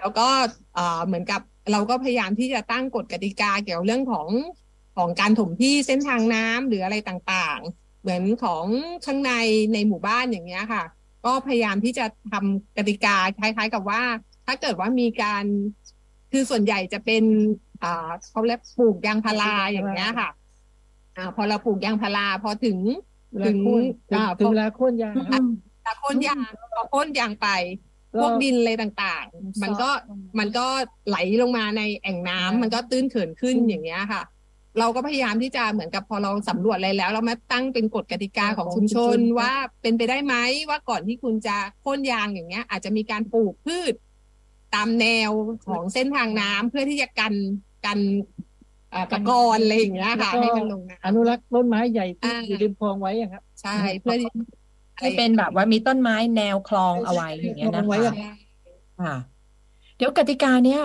[0.00, 0.28] แล้วก็
[0.74, 1.40] เอ่อเหมือนกับ
[1.72, 4.28] เราก็พยายามที่จะตั้งกฎกติกาเกี่ยวกับเรื่องของ
[4.96, 8.64] ของการถมที่เส้นทางน้ำหรืออะไรต่างๆ เหมือนของ
[9.06, 9.32] ข้างใน
[9.72, 10.84] ในหมู่บ้านอย่างเงี้ยค่ะ
[11.24, 14.02] ก็พยายามที่จะทำกติกาคล้าย ๆ กับว่า
[14.46, 15.44] ถ้าเกิดว่ามีการ
[16.32, 17.24] คือส่วนใหญ่จะเป็น
[17.82, 20.30] อ่าเขาเรียกปลูกยางพาราอย่างเงี้ยค่ะ
[21.16, 22.78] อ่าพอเราปลูกยางพาราพอถึง
[23.32, 25.48] เวลาโค่นถึงอ่าถึงพอเวลาโค่นยางอืม
[25.84, 26.38] ตาโค่นยาง
[26.74, 27.48] พอโค่นยางไป
[28.20, 29.90] พวกดินอะไรต่างๆ มันก็
[30.38, 30.66] มันก็
[31.08, 34.22] ไหลลงมาในแอ่งน้ำมันก็ตื้นเขินขึ้นอย่างเงี้ยค่ะ
[34.78, 40.34] เราก็พยายามที่จะเหมือนกับพอเราสำรวจอะไรแล้ว เรามาตั้งเป็นกฎกติกาของชุมชนว่าเป็นไปได้ไหม
[40.68, 43.94] ว่าก่อนที่คุณจะพ่นยางอย่างเงี้ย อาจจะมีการปลูกพืช
[44.74, 45.30] ตามแนว
[45.66, 47.34] ของเส้นทางน้ำเพื่อที่จะกัน
[47.86, 48.51] กันเอ่อ
[49.12, 54.30] ตะกอนอะไรอย่างเงี้ยค่ะให้มันลงน้อนุรักษ์ต้นไม้ใหญ่ที่อ่าอยู่ริมคลองไว้อะครับำใช่เพื่อที่
[54.98, 58.14] ให้เป็นแบบว่ามีต้นไม้แนวคลองเอาไว้อย่างเงี้ยนะคลองไว้คะอะ
[59.02, 59.16] ค่ะ
[59.96, 60.80] เดี๋ยวกติกาเนี้ย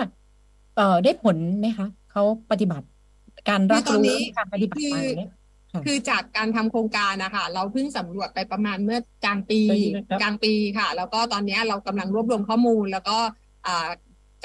[0.76, 2.86] เอ่อได้ผลไหมคะเขาปฏิบัติ
[3.48, 5.30] การรับคือตอนรู้นี้การปฏิบัติคือมาเนี่ย
[5.72, 13.18] ค่ะคือจากการทำโครงการนะคะเราเพิ่งสำรวจไปประมาณเมื่อกลางปีปีนะครับกลางปีค่ะ แล้วก็ตอนนี้เรากำลังรวบรวมข้อมูล แล้วก็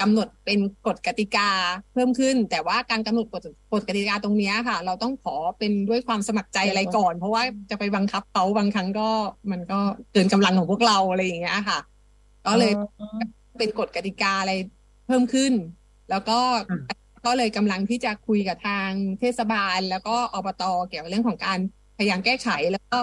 [0.00, 1.48] กำหนดเป็นกฎกติกา
[1.92, 9.08] เพิ่มขึ้น แต่ว่าการกำหนดกฎกฎกติกาตรงนี้ค่ะ เราต้องขอเป็นด้วยความสมัครใจอะไรก่อน เพราะว่าจะไปบังคับเขาบางครั้งก็
[9.50, 9.78] มันก็
[10.12, 11.78] เกินกำลังของพวกเราอะไรอย่างเงี้ยค่ะ
[12.46, 12.72] ก็เลย
[13.58, 14.52] เป็นกฎกติกาอะไร
[15.06, 15.52] เพิ่มขึ้น
[16.10, 16.40] แล้วก็
[17.26, 21.58] ก็เลยกำลังที่จะคุยกับทางเทศบาล แล้วก็อบตเกี่ยวกับเรื่องของการ
[21.96, 22.98] พยายามแก้ไขแล้วก็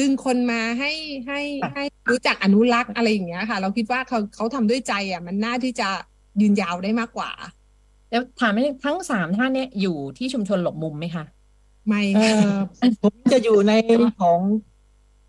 [0.00, 0.92] ดึงคนมาให้
[1.26, 1.40] ให้
[1.74, 5.88] ให้รู้จักอนุรักษ์อะไรอย่างเงี้ยค่ะ เราคิดว่าเขาเขาทำด้วยใจอะ มันน่าที่จะ
[6.40, 7.30] ยืนยาวได้มากกว่า
[8.10, 11.24] แล้วถามให้ทั้งสามท่านเนี่ยอยู่ที่ชุมชนหลบมุมไหมคะ
[11.86, 12.56] ไม่เอ่อ
[13.02, 13.72] ผมจะอยู่ใน
[14.20, 14.38] ของ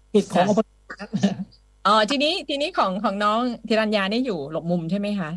[0.10, 0.68] เขตของอบต
[1.00, 1.10] ครับ
[1.88, 5.30] อ๋อทีนี้ทีนี้ของของน้องธิรัญญาเนี่ยอยู่หลบมุมใช่ไหมคะ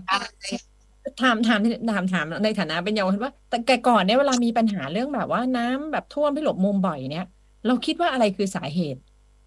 [1.21, 7.27] ถามถามถามถามในฐานะเป็นเยาวชนว่าแต่แต่ก่อนเนี่ยเวลามีปัญหาเรื่องแบบว่าน้ำแบบท่วมที่หลบมุมบ่อยเนี่ย
[7.67, 9.01] เราคิดว่าอะไรคือสาเหตุ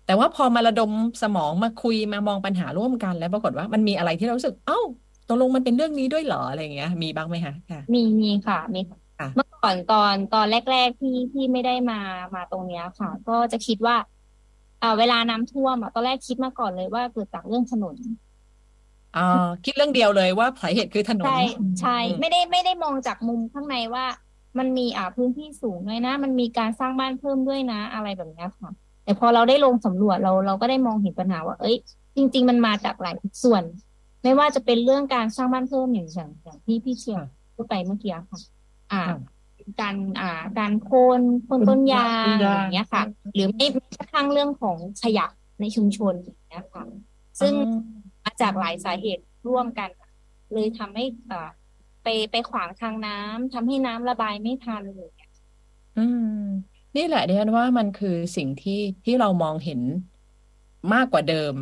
[0.05, 0.91] แต่ว่าพอมาระดม
[1.23, 4.81] สมองมาคุยมามองปัญหาร่วมกัน แล้วปรากฏว่ามันมีอะไรที่เรารู้สึก เอ้า
[5.27, 8.81] ตกลงมันเป็นเรื่องนี้ด้วยเหรออะไรอย่างเงี้ย มีบ้างไหมคะค่ะ มีมีค่ะมี
[9.19, 11.99] ค่ะเมื่อก่อนตอนตอนแรก ๆที่ที่ไม่ได้มา
[12.35, 13.95] มาตรงเนี้ยค่ะ ก็จะคิดว่า
[14.81, 17.95] อ่าเวลาน้ำท่วมอะตอนแรกคิดมาก่อนเลยว่าเกิดจากเรื่องถนน
[19.17, 21.39] อ่าคิดเรื่องเดียวเลยว่าสาเหตุคือถนนใช่
[21.81, 24.05] ใช่อืมไม่ได้ไม่ได้มองจากมุมข้างในว่า
[24.57, 28.71] มันมีอ่าพื้นที่สูงด้วยนะ มันมีการสร้างบ้านเพิ่มด้วยนะ อะไรแบบเนี้ยค่ะ
[29.03, 31.75] แต่พอเราได้ลงสำรวจเราเราก็ได้มองเห็นปัญหาว่า เอ้ย
[32.15, 33.63] จริง ๆ มันมาจากหลายส่วน
[34.27, 38.39] ไม่ว่าจะเป็นเรื่องการสร้างบ้านเพิ่มอย่างอย่างอย่างที่พี่เชียร์พูดไปเมื่อกี้ค่ะ
[38.91, 39.17] อ่าค่ะ
[39.81, 43.03] การอ่า การโค่นโค่นต้นยาต้งนยางอย่างเงี้ยค่ะ
[43.35, 45.25] หรือไม่แม้กระทั่งเรื่องของขยะ
[45.59, 46.83] ในชุมชนอย่างเงี้ยค่ะ
[47.39, 49.89] ซึ่งอ๋อมาจากหลายสาเหตุร่วมกัน
[50.53, 51.49] เลยทำให้อ่า
[52.03, 55.11] ไปไปขวางทางน้ำทำให้น้ำระบายไม่ทันเลย
[55.97, 56.05] อื
[56.39, 56.41] ม
[56.95, 59.81] นี่แหละดิฉันว่ามันคือสิ่งที่ที่เรามองเห็น
[60.93, 61.53] มากกว่าเดิม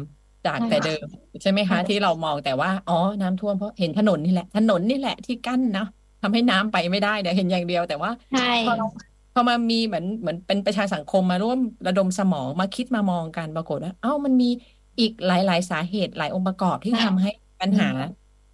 [0.46, 1.06] จากใช่แต่เดิม
[1.42, 5.88] ใช่ไหมคะ ที่เรามองแต่ว่า อ๋อน้ำท่วมเพราะเห็นถนนนี่แหละ ถนนนี่แหละที่กั้นเนาะ
[6.22, 8.88] ทำให้น้ำไปไม่ได้เนี่ยเห็นอย่างเดียวแต่ว่าใช่พอเรา
[9.34, 14.50] พอมามีเหมือนเหมือนเป็นประชาสังคมมาร่วมระดมสมองมาคิดมามองกันปรากฏว่าเอ้ามันมี
[15.00, 17.32] อีกหลาย ๆ สาเหตุหลายองค์ประกอบที่ทำให้
[17.62, 17.90] ปัญหา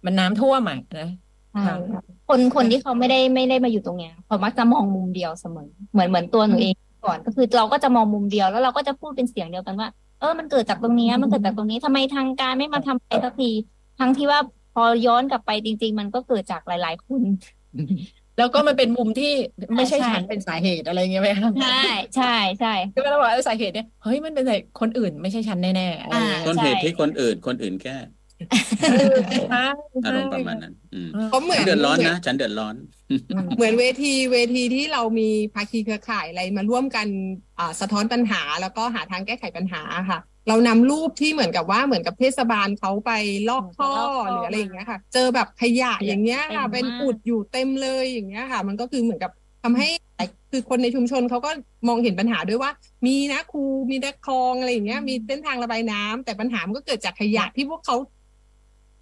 [0.04, 1.08] มันน้ำท่วมอะนะ
[1.52, 6.74] ใช่ค่ะค่ะคนคนที่เขาไม่ได้ไม่ได้มาอยู่ตรงเนี้ยเขามักจะมองมุมเดียวเสมอเหมือนเหมือนตัวหนูเอง
[7.06, 9.88] ก่อนก็คือเราก็จะมองมุมเดียวแล้วเราก็จะพูดเป็นเสียงเดียวกันว่า
[10.22, 13.50] เออมันเกิดจากตรงเนี้ยมันเกิดจากตรงนี้ทำไมทางการไม่มาทำอะไรสักที
[14.00, 14.40] ทั้งที่ว่า
[14.74, 17.22] พอย้อนกลับไปจริง ๆ มันก็เกิดจากหลาย ๆ คน
[18.38, 19.32] แล้วก็มันเป็นมุมที่
[19.76, 21.82] ไม่ใช่ใช่ฉันเป็นสาเหตุอะไรเงี้ยไหมคะใช่
[22.16, 29.16] ใช่ใช่คือเราบอกว่าเออสาเหตุเนี่ยเฮ้ยมันเป็นแต่คนอื่นไม่ใช่ฉันแน่ๆอะไรอ่าเงี้ยต้นเหตุที่คนอื่นคนอื่นแก้เออ
[29.48, 29.58] ใช่
[30.04, 32.74] อารมณ์ปใช่ระมาณนั้นอืมเออเขาเหมือฉันนเดือดร้อนเหมืนะฉันเดือดร้อน
[33.10, 37.08] อืมเหมือนเวทีเวทีที่เรามีภาคีเครือข่ายอะไรมาร่วมกัน
[37.58, 43.10] อ่าสะท้อนปัญหาแล้วก็หาทางแก้ไขปัญหาค่ะ เรานำรูปที่เหมือนกับว่าเหมือนกับเทศบาลเขาไป
[43.48, 49.32] ลอกท่อลอกท่อหรืออะไรอย่างเงี้ยค่ะ เจอแบบขยะอย่างเงี้ยค่ะเต็มมากเป็นอุดอยู่เต็มเลยอย่างเงี้ยค่ะ มันก็คือเหมือนกับ
[49.64, 49.88] ทำให้
[50.50, 51.50] คือคนในชุมชนเขาก็
[51.88, 52.70] มองเห็นปัญหาด้วยว่า
[53.06, 57.96] มีนะครูมีนะคลองอะไรอย่างเงี้ยมีเส้นทางระบายน้ำแต่ปัญหามันก็เกิดจากขยะที่พวกเขา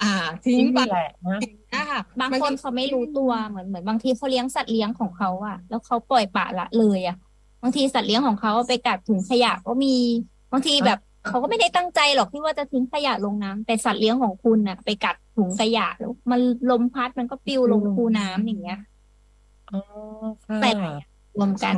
[0.03, 0.13] อ่า
[0.45, 1.41] ทิ้งไปนี่แหละนะ
[1.75, 7.17] นะคะบางมันคก็นเขาไม่รู้ตัวเหมือนเหมือนบางทีเขาเลี้ยงสัตว์เลี้ยงของเขาอะแล้วเขาปล่อยปละละเลยอะ
[7.63, 9.95] บางทีสัตว์เลี้ยงของเขาไปกัดถุงขยะก็มี
[10.53, 18.79] บางทีแบบเขาก็ไม่ได้ตั้งใจหรอกที่ว่าจะทิ้งขยะลงน้ำแต่สัตว์เลี้ยงของคุณน่ะ ไปกัดถุงขยะแล้วมันลมพัดมันก็ปลิวลงคูน้ำอย่างเงี้ย
[19.71, 19.81] อ๋อ
[20.47, 20.97] ค่ะแต่ละอย่าง
[21.37, 21.75] รวมกัน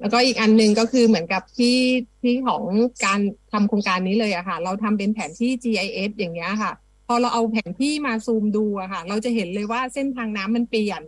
[0.00, 1.76] แล้วก็อีกอันหนึ่งก็คือเหมือนกับที่
[2.22, 2.62] ที่ของ
[3.04, 3.20] การ
[3.52, 6.72] ทำโครงการนี้เลยอะค่ะ เราทำเป็นแผนที่ GIS อย่างเงี้ยค่ะ
[7.12, 11.02] พอเราเอาแผนที่มาซูมดูอะค่ะ เราจะเห็นเลยว่าเส้นทางน้ำมันเปลี่ยน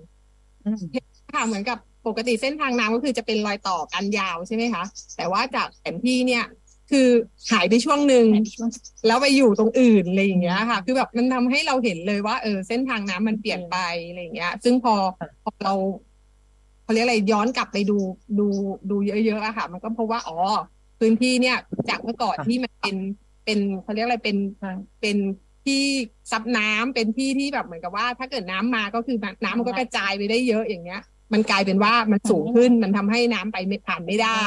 [0.64, 0.78] อืม
[1.34, 4.84] ค่ะเหมือนกับปกติเส้นทางน้ำก็คือจะเป็นรอยต่อกันยาวใช่ไหมคะ
[5.16, 6.44] แต่ว่าจากแผนที่เนี่ย
[6.90, 7.08] คือ
[7.50, 8.26] หายไปช่วงหนึ่ง
[9.06, 13.76] แล้วไปอยู่ตรงอื่นอะไรอย่างเงี้ยค่ะ คือแบบมันทำให้เราเห็นเลยว่าเออเส้นทางน้ำมันเปลี่ยนไป
[14.08, 14.94] อะไรอย่างเงี้ย ซึ่งพอ
[15.42, 15.74] พอเรา
[16.82, 17.98] เขาเรียกอะไรย้อนกลับไปดู
[18.38, 18.46] ดู
[18.90, 20.36] ดูเยอะๆอะค่ะ มันก็พบว่าอ๋อ
[21.00, 21.56] พื้นที่เนี่ย
[21.88, 22.96] จากเมื่อก่อนที่มันเป็น
[23.44, 24.36] เป็นเขาเรียกอะไรเป็น
[25.00, 25.16] เป็น
[25.64, 25.82] ที่
[26.30, 31.00] ซับน้ำเป็นที่ที่แบบเหมือนกับว่า ถ้าเกิดน้ำมาก็คือน้ำมันก็กระจายไปได้เยอะอย่างเงี้ย
[31.32, 34.42] มันกลายเป็นว่ามันสูงขึ้นมันทำให้น้ำไปไม่ผ่านไม่ได้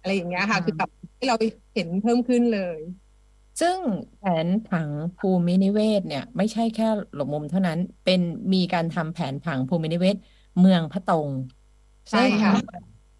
[0.00, 1.36] อะไรอย่างเงี้ยค่ะ คือแบบให้เรา
[1.74, 2.78] เห็นเพิ่มขึ้นเลย
[3.60, 3.78] ซึ่ง
[4.18, 8.20] แผนผังภูมินิเวศเนี่ย ไม่ใช่แค่หลบมุมเท่านั้นเป็น
[8.54, 10.16] มีการทำแผนผังภูมินิเวศ
[10.60, 11.28] เมืองพะตง
[12.10, 12.52] ใช่ค่ะ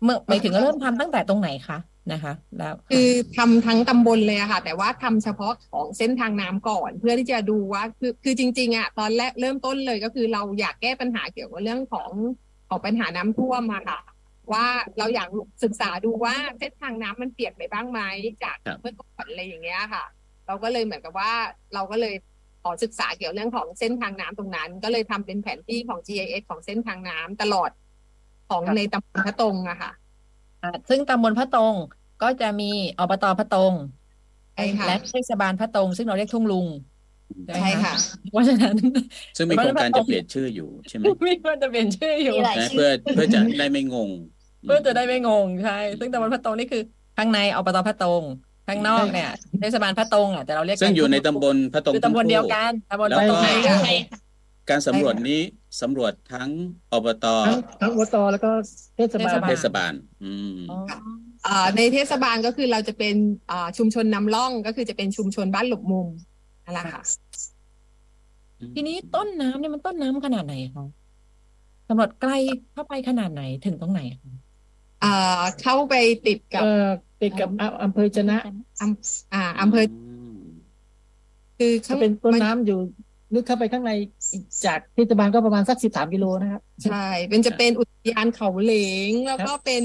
[0.02, 1.78] เมื่อหมายถึงเริ่มทำตั้งแต่ตรงไหนคะ
[2.12, 12.10] นะคะ แล้วคือทำทั้งตำบลเลยอะค่ะ แต่ว่าทำเฉพาะของเส้นทางน้ำก่อน เพื่อที่จะดูว่าคือคือจริง ๆอะตอนแรกเริ่มต้นเลยก็คือเราอยากแก้ปัญหาเกี่ยวกับเรื่องของ
[12.68, 14.00] ของปัญหาน้ำท่วมอะค่ะ
[14.52, 14.66] ว่า
[14.98, 15.28] เราอยาก
[15.64, 18.00] ศึกษาดูว่าเส้นทางน้ำมันเปลี่ยนไปบ้างไหม
[18.44, 20.04] จากครับเมื่อก่อนอะไรอย่างเงี้ยค่ะ
[20.46, 21.32] เราก็เลยเหมือนกับว่า
[21.74, 22.14] เราก็เลย
[22.62, 27.70] ขอศึกษาเกี่ยวเรื่องของเส้นทางน้ำตรงนั้น ก็เลยทำเป็นแผนที่ของ GIS ของเส้นทางน้ำตลอด
[28.50, 29.92] ของในตำบลพะตงอะค่ะ
[30.62, 31.74] อ่าซึ่งตำบลพะตง
[32.22, 33.74] ก็จะมีอบตพะตง
[34.54, 36.66] ใช่ค่ะและเทศบาลพะตง ซึ่งเราเรียกทุ่งลุง
[37.46, 37.94] ไหมใช่ค่ะ
[38.30, 38.76] เพราะฉะนั้น
[39.36, 44.10] ซึ่งมีโครงการจะเปลี่ยนชื่ออยู่ใช่ไหมมีคนจะเปลี่ยนชื่ออยู่มีหลายนะชื่เพื่อเพื่อจะได้ไม่งง
[44.66, 46.82] เพื่อจะได้ไม่งงใช่ซึ่งตำบลพะตงนี่คือ
[47.16, 48.22] ข้างในอบตพะตง
[48.68, 49.30] ข้างนอกเนี่ย
[49.60, 54.18] เทศบาลพะตงอะแต่เราเรียกซึ่งอยู่ในทุ่ตำบลพระตงคือตำบลเดียวกันตำบลแล้วพะตก็งใช่ค่ะใช่ค่ะ
[54.70, 55.40] การสำรวจนี้
[55.82, 56.50] สำรวจทั้ง
[56.92, 58.50] อบตทั้งทั้งอบตแล้วก็
[58.96, 59.92] เทศบาลเทศบาล
[60.24, 60.98] อืมอ๋ออ่า
[61.76, 63.16] ในเทศบาลก็คือเราจะเป็น
[63.50, 66.08] อ่าชุมชนนำร่องก็คือจะเป็นชุมชนบ้านหลบมุม
[66.64, 67.02] นั่นแหละค่ะ
[68.74, 70.86] ทีนี้ต้นน้ำเนี่ยมันต้นน้ำขนาดไหนคะ
[71.88, 72.32] สำรวจไกล
[72.72, 74.32] เข้าไปขนาดไหนถึงตรงไหนคะ
[75.04, 75.94] อ่าเข้าไป
[76.26, 76.88] ติดกับเอ่อ
[77.22, 78.36] ติดกับอำอำเภอชนะ
[78.80, 79.84] อำอ่าอำเภอ
[81.58, 82.78] คือจะข้างเป็นต้นมัน้ำอยู่
[83.34, 83.92] ลึกเข้าไปข้างใน
[84.66, 88.74] จากเทศบาลก็ประมาณสักสิบสามกิโลนะครับใช่เป็นจะเป็นอุทยานเขาเหล
[89.08, 89.84] งแล้วก็เป็น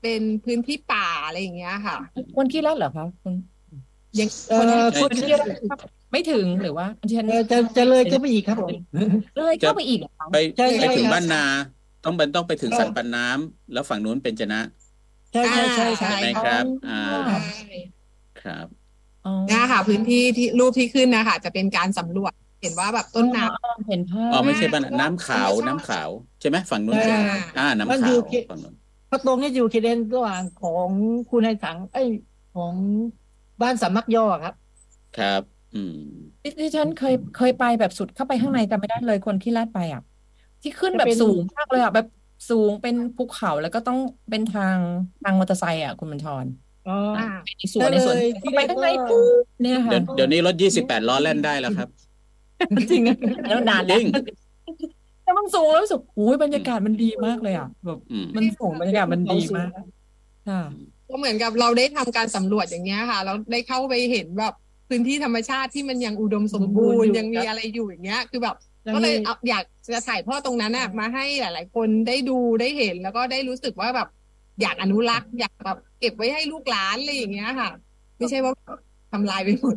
[0.00, 1.96] เป็นพื้นที่ป่าอะไรอย่างเงี้ยค่ะ
[2.36, 3.34] คนขี้รัดเหรอคะคุณ
[4.18, 4.68] ยังเอ่อคน
[5.00, 5.48] คนขี้รัด
[6.12, 8.74] ไม่ถึงหรือว่าดิฉันเอ่อจะจะเลยก็ไปอีกครับผม
[9.36, 11.38] เลยเข้าไปอีกเหรอคะไปใช่ไปใช่ถึงครับบ้านนา
[12.04, 14.58] ต้องเป็นต้องไปถึงสันปันน้ำแล้วฝั่งนู้นเป็นจะนะ
[15.32, 17.34] ใช่ใช่ใช่ใช่ใช่ไหมครับ อ่าใช่
[18.36, 18.66] ครับ
[19.24, 27.20] อ๋อเนี่ยค่ะพื้นที่ที่รูปที่ขึ้นนะคะจะเป็นการสำรวจเห็นว่าแบบต้นน้ำเห็นภาพอ๋อไม่ใช่บ้านนาน้ำขาวธรรมชาติน้ำขาว ใช่ไหมฝั่งนู้นใช่ใช่ไหม
[27.56, 28.74] อ่า น้ำมันขาอยู่วเขตฝั่งนู้น
[29.10, 30.90] พระตรงนี่อยู่เขตแดนระหว่างของ
[31.30, 32.06] คุณนายสังไอย
[32.54, 32.74] ของ
[33.62, 34.54] บ้านสำนักย่อครับ
[35.18, 35.42] ครับ
[35.74, 35.96] อืม
[36.60, 40.02] ดิฉันเคยเคยไปแบบสุดเข้าไปข้างในแต่ไม่ได้เลยคนขี้รัดไปอะ
[40.62, 42.06] ที่ขึ้นแบบจะเป็นสูงมากเลยอะแบบ
[42.50, 43.98] สูงเป็นภูเขาแล้วก็ต้อง
[44.30, 44.76] เป็นทาง
[45.22, 46.46] ทางมอเตอร์ไซค์อะคุณบัญชร
[46.88, 47.26] อ๋ออ่า
[47.58, 51.88] ในสวนในสวนก็เลยที่เข้าไปเรียกข้างในว่าปุ๊บเนี่ยค่ะเดี๋ยวเดี๋ยวนี้รถยี่สิบแปดล้อแล่นได้แล้วครับ
[52.90, 53.16] จริงนะ
[53.48, 54.06] แล้วนานแล้วจริง
[55.28, 59.70] แต่มันสูงแล้วรู้สึกโอ้ยบรรยากาศมันดีมากเลยอะแบบอืมมันสูงบรรยากาศมันดีมาก
[60.48, 60.62] ค่ะ
[61.08, 64.54] ก็เหมือนกับเราได้ทำการสำรวจอย่างเงี้ยค่ะแล้วได้เข้าไปเห็นแบบ
[64.88, 69.64] พื้นที่ธรรมชาติที่มันยังอุดมสมบูรณ์ยังมีอะไรอยู่อย่างเงี้ย คือแบบยังก็เลยมีเอาอยาก
[69.94, 74.08] จะถ่ายทอดตรงนั้นน่ะมาให้หลาย ๆ คนได้ดูได้เห็นแล้วก็ได้รู้สึกว่าแบบ
[74.60, 77.70] อยากอนุรักษ์อยากแบบเก็บไว้ให้ลูกหลานอะไรอย่างเงี้ยค่ะ
[78.16, 78.52] ไม่ใช่ว่า
[79.10, 79.76] ทำลายไปหมด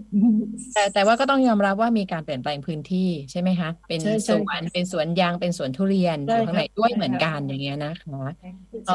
[0.72, 3.00] แต่แต่ว่าก็ต้องยอมรับว่ามีการเปลี่ยนแปลงพื้นที่
[3.32, 8.18] ใช่ไหมคะ เป็นใช่สใช่วนเป็นสวนยางเป็นสวนทุเรียนอใช่ยู่ข้างในครับด้วยใช่เหมือนครับกันอย่างเงี้ยนะคะ
[8.84, 8.94] เออ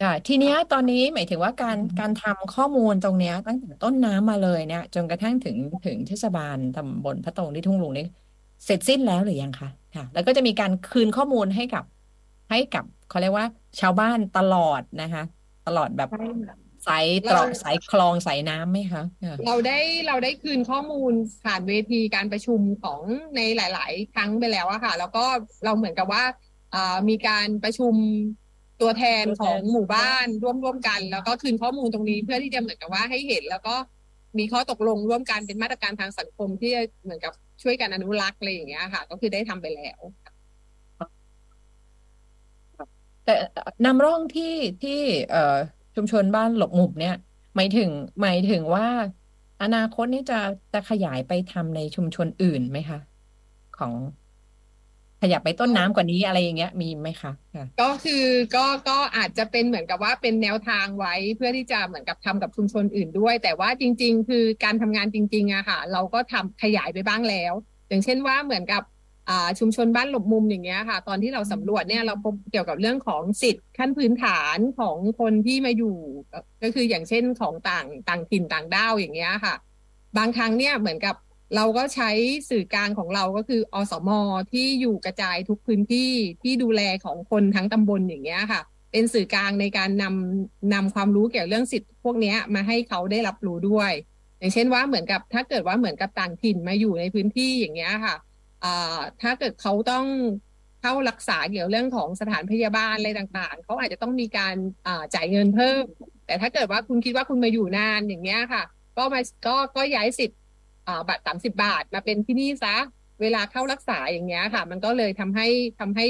[0.00, 8.04] ค่ะทีเนี้ยตอนนี้หมายถึงว่าการการทำข้อมูลตรงเนี้ยตั้งแต่ต้นน้ำมาเลยเนี่ย จนกระทั่งถึงถึงเทศบาลตำบลพระตรงที่ทุ่งลุงนี่
[8.64, 11.84] เสร็จสิ้นแล้วหรือยังคะค่ะ แล้วก็จะมีการคืนข้อมูลให้กับ
[12.50, 13.46] ให้กับเขาเรียกว่า
[13.80, 15.22] ชาวบ้านตลอดนะคะ
[15.64, 16.08] ตลอดแบบ
[16.88, 21.12] สายตรอกสายคลองสายน้ำไหมคะค่ะเราได้เราได้คืนข้อมูล
[21.44, 23.00] ผ่านเวทีการประชุมของ
[23.36, 25.24] ในหลาย ๆ ครั้งไปแล้วอะค่ะ แล้วก็
[25.64, 26.24] เราเหมือนกับว่า
[26.74, 27.94] อ่ามีการประชุม
[28.80, 33.74] ตัวแทนของหมู่บ้านร่วมร่วมกัน แล้วก็คืนข้อมูลตรงนี้เพื่อที่จะเหมือนกับว่าให้เห็น แล้วก็
[34.38, 40.00] มีข้อตกลงร่วมกันเป็นมาตรการทางสังคมที่จะเหมือนกับช่วยกันอนุรักษ์อะไรอย่างเงี้ยค่ะ ก็คือได้ทำไปแล้ว
[43.24, 43.34] แต่
[43.84, 45.56] นำร่องที่ที่เอ่อ
[45.98, 47.16] ชุมชนบ้านหลบมุมเนี่ย
[47.56, 48.86] หมายถึงหมายถึงว่า
[49.62, 50.38] อนาคตนี่จะ
[50.72, 52.98] จะขยายไปทำในชุมชนอื่นไหมคะ
[53.78, 53.92] ของ
[55.22, 57.32] ขยับไปต้นน้ำกว่านี้อะไรอย่างเงี้ย มีไหมคะ
[57.80, 58.24] ก็คือ
[58.56, 67.52] ก็ก็อาจจะเป็นเหมือนกับว่าเป็นแนวทางไว้เพื่อที่จะเหมือนกับทำกับชุมชนอื่นด้วย แต่ว่าจริง ๆ คือการทำงานจริง ๆอะค่ะ เราก็ทำขยายไปบ้างแล้ว
[67.88, 68.82] อย่างเช่นว่าเหมือนกับ
[69.58, 75.96] ชุมชนบ้านหลบมุมอย่างเงี้ยค่ะ ตอนที่เราสำรวจเนี่ยเราพบเกี่ยวกับเรื่องของสิทธิ์ขั้นพื้นฐานของคนที่มาอยู่
[76.62, 79.54] ก็คืออย่างเช่นของต่างต่างถิ่นต่างด้าวอย่างเงี้ยค่ะ
[80.16, 81.16] บางครั้งเนี่ยเหมือนกับ
[81.56, 82.10] เราก็ใช้
[82.50, 84.10] สื่อกลางของเราก็คืออสม
[84.52, 86.10] ที่อยู่กระจายทุกพื้นที่
[86.42, 88.60] ที่ดูแลของคนทั้งตำบลอย่างเงี้ยค่ะ
[88.92, 93.92] เป็นสื่อกลางในการนำนำความรู้เกี่ยวกับเรื่องสิทธิ์พวกเนี้ยมาให้เขาได้รับรู้ด้วย
[94.38, 98.27] อย่างเช่นว่าเหมือนกับถ้าเกิดว่าเหมือนกับต่างถิ่นมาอยู่ในพื้นที่อย่างเงี้ยค่ะอ่า
[99.22, 100.06] ถ้าเกิดเขาต้อง
[100.82, 104.54] เข้ารักษาเกี่ยวเรื่องของสถานพยาบาลอะไรต่างๆ เขาอาจจะต้องมีการ
[105.14, 105.82] จ่ายเงินเพิ่ม
[106.26, 108.62] แต่ถ้าเกิดว่าคุณคิดว่าคุณมาอยู่นานอย่างเงี้ยค่ะ
[108.96, 110.38] ก็มาก็ก็ย้ายสิทธิ์
[110.86, 112.76] อ่าบัตรสามสิบาทมาเป็นที่นี่ซะ
[113.20, 115.48] เวลาเข้ารักษาอย่างเงี้ยค่ะ มันก็เลยทำให้
[115.80, 116.06] ทำให้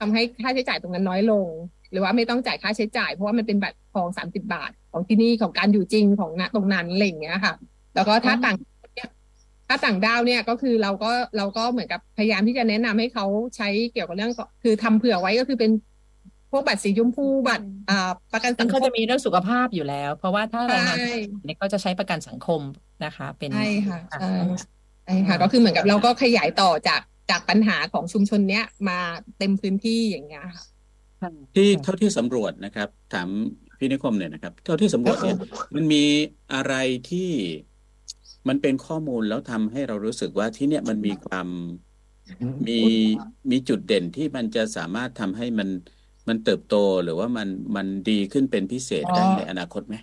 [0.00, 1.46] ทำให้ค่าใช้จ่ายตรงนั้นน้อยลง
[1.90, 7.54] หรือว่าไม่ต้องจ่ายค่าใช้จ่าย เพราะว่ามันเป็นบัตรทองสามสิบบาทของที่นี่ของการอยู่จริงของณตรงนั้นอะไรอย่างเงี้ยค่ะ
[7.94, 8.56] แล้วก็ถ้าต่าง
[9.68, 15.70] ถ้าต่างด้าวเนี่ยก็คือเราก็เราก็เหมือนกับพยายามที่จะแนะนำให้เขาใช้เกี่ยวกับเรื่องคือทำเผื่อไว้ก็คือเป็น
[16.50, 22.60] พวกบัตรสีชมพูบัตรอ่าประกันสัซึ่งงคเขามจะมีเรื่องสุขภาพอยู่แล้ว เพราะว่าถ้าแรงงานใช่เนี่ยก็จะใช้ประกันสังคม
[23.04, 24.44] นะคะ เป็นใช่ค่ะใช่อ่า
[25.04, 27.00] ใช่ค่ะก็คือเหมือนกับเราก็ขยายต่อจาก
[27.30, 28.98] จากปัญหาของชุมชนเนี้ยมา
[29.38, 33.28] เต็มพื้นที่อย่างเงี้ยค่ะที่เท่าที่สำรวจนะครับ ถาม
[33.78, 35.36] พี่นิคมเนี่ยนะครับ เท่าที่สำรวจเนี่ย
[35.74, 36.04] มันมี
[36.54, 36.74] อะไร
[37.10, 37.30] ที่
[38.48, 41.48] มันเป็นข้อมูลแล้วทำให้เรารู้สึกว่าที่เนี่ยมันมีความ
[42.68, 42.72] มี
[43.50, 45.68] มีจุดเด่นที่มันจะสามารถทำให้มัน
[46.28, 46.74] มันเติบโต
[47.04, 49.94] หรือว่ามันมันดีขึ้นเป็นพิเศษได้ในอนาคตไหม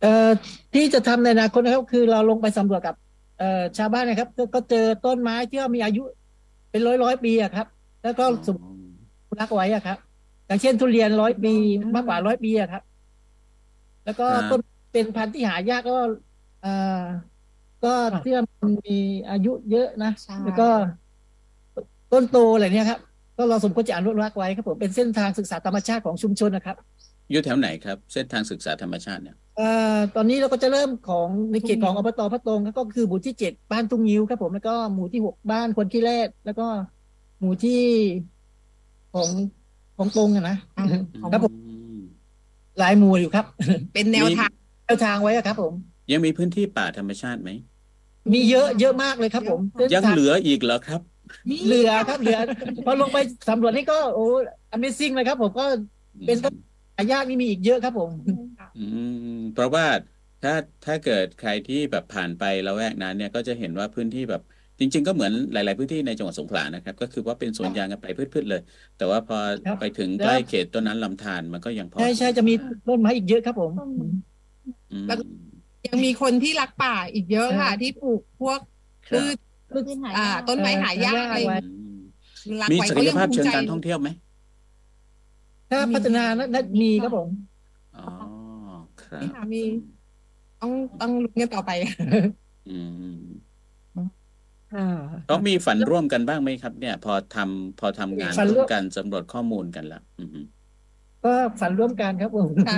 [0.00, 0.28] เอ่อ
[0.74, 2.94] ที่จะทำในอนาคตนะครับ คือเราลงไปสำรวจกับ
[3.38, 6.02] เอ่อชาวบ้านนะครับ ก็ก็เจอต้นไม้ที่ว่ามีอายุ
[6.70, 7.66] เป็นร้อยร้อยปีอะครับ
[8.04, 8.56] แล้วก็สม
[9.40, 9.98] รักษ์ไว้อะครับ
[10.46, 11.54] อย่างเช่นทุเรียนร้อยปี
[11.94, 12.82] มากกว่าร้อยปีอะครับ
[14.04, 14.60] แล้วก็ครับต้น
[14.92, 15.96] เป็นพันธุ์ที่หายากก็
[16.62, 17.04] เอ่อ
[17.84, 18.98] ก็ที่ว่ามันมี
[19.30, 20.68] อายุเยอะนะใช่แล้วก็
[22.12, 23.00] ต้นโตอะไรเนี่ยครับ
[23.36, 26.76] ก็เราสมควรจะอนุรักษ์ไว้ครับผมเป็นเส้นทางศึกษาธรรมชาติของชุมชนนะครับ
[27.30, 36.66] อยู่แถวไหนครับ เส้นทางศึกษาธรรมชาติเนี่ยเอ่อตอนนี้เราก็จะเริ่มของในเขตของอบตพระตรงครับก็คือหมู่ที่เจ็ดบ้านทุ่งงิ้วครับผมแล้วก็หมู่ที่หกบ้านคนขี้แรดแล้วก็
[37.40, 37.80] หมู่ที่
[39.14, 39.28] ของ
[39.96, 42.00] ของตรงอะนะอืมของครับผมอืม
[42.78, 43.44] หลายหมู่อยู่ครับ
[43.94, 44.50] เป็นแนวทาง
[44.84, 45.72] แนวทางไว้อะครับผม
[46.12, 47.50] ยังมีพื้นที่ป่าธรรมชาติไหม
[48.32, 51.00] มีเยอะเยอะมากเลยครับผมเส้นยังทางเหลืออีกเหรอครับ
[51.62, 52.36] เหลือครับเหลือ
[52.84, 53.18] พอลงไป
[53.48, 54.20] สำรวจนี่ก็โอ้
[54.74, 55.62] Amazing เลยครับ ผมก็
[56.24, 56.54] เป็นต้น
[56.96, 58.12] หายากนี่มีอีกเยอะครับผม
[58.74, 59.08] อืม
[59.52, 59.84] เพราะว่า
[60.42, 60.52] ถ้า
[60.84, 64.40] ถ้าเกิดใครที่แบบผ่านไปละแวกนั้นเนี่ยก็จะเห็นว่าพื้นที่แบบ
[64.80, 68.60] จริง ๆ ก็เหมือนหลาย ๆ พื้นที่ในจังหวัดสงขลานะครับ ก็คือว่าเป็นสวนยางกันไปพืชๆเลย
[68.96, 72.52] แต่ว่าพอครับไปถึงแล้วใกล้เขตต้นนั้นลำธารมันก็ยังพอใช่ใช่จะมี
[72.86, 73.72] ต้นไม้อีกเยอะครับผม
[74.90, 75.16] อืมแล้ว
[75.86, 78.60] ยังมีคนที่รักป่าอีกเยอะค่ะ ที่ปลูกพวก
[79.04, 79.34] ครับ
[79.70, 81.96] พืชพืชหายากอ่า ต้นไม้หายากเอออะไรหายากไว้อืม
[82.60, 84.08] รักมีไว้ศักก็ยยังภาพภูมิเชิงใจการท่องเที่ยวไหม
[85.70, 86.20] ถ้าพัฒนา
[86.54, 87.28] น่ามีครับผม
[87.94, 88.00] อ๋อ
[88.98, 89.58] ครับนี่ค่ะมี
[90.60, 91.70] ต้องต้องลุ้นกันต่อไป
[92.66, 92.70] อื
[93.02, 93.54] ม
[94.70, 94.84] ค่ะ
[95.26, 100.36] เขามีฝันร่วมกันบ้างไหมครับ เนี่ย พอทำพอทำงานฝันร่ร่ววมมกันสำรวจข้อมูลกันแล้วอืม
[101.22, 101.28] ก็
[101.60, 102.74] ฝันร่วมกันครับผมใช่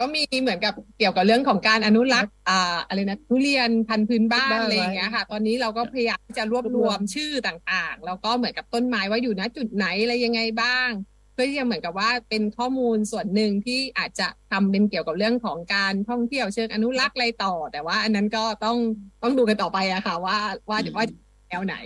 [0.00, 10.88] ก็มีเหมือนกับเกี่ยวกับเรื่องของการอนุรักษ์อ่าอะไรนะทุเรียนพันธุ์พื้นบ้านบ้านอะไรอย่างเงี้ยค่ะ ตอนนี้เราก็พยายามที่จะรวบรวมชื่อต่างๆ แล้วก็เหมือนกับต้นไม้ว่าอยู่ณจุดไหนอะไรยังไงบ้าง
[11.32, 18.78] เพื่อที่จะเหมือนกับว่าเป็นข้อมูลส่วนหนึ่งที่อาจจะทำเป็นเกี่ยวกับเรื่องของการท่องเที่ยวเชิงอนุรักษ์อะไรต่อ แต่ว่าอันนั้นก็ต้อง
[19.22, 20.36] ต้องดูกันต่อไปอะค่ะ ว่า
[20.70, 21.04] ว่าว่า
[21.48, 21.76] แนวไหน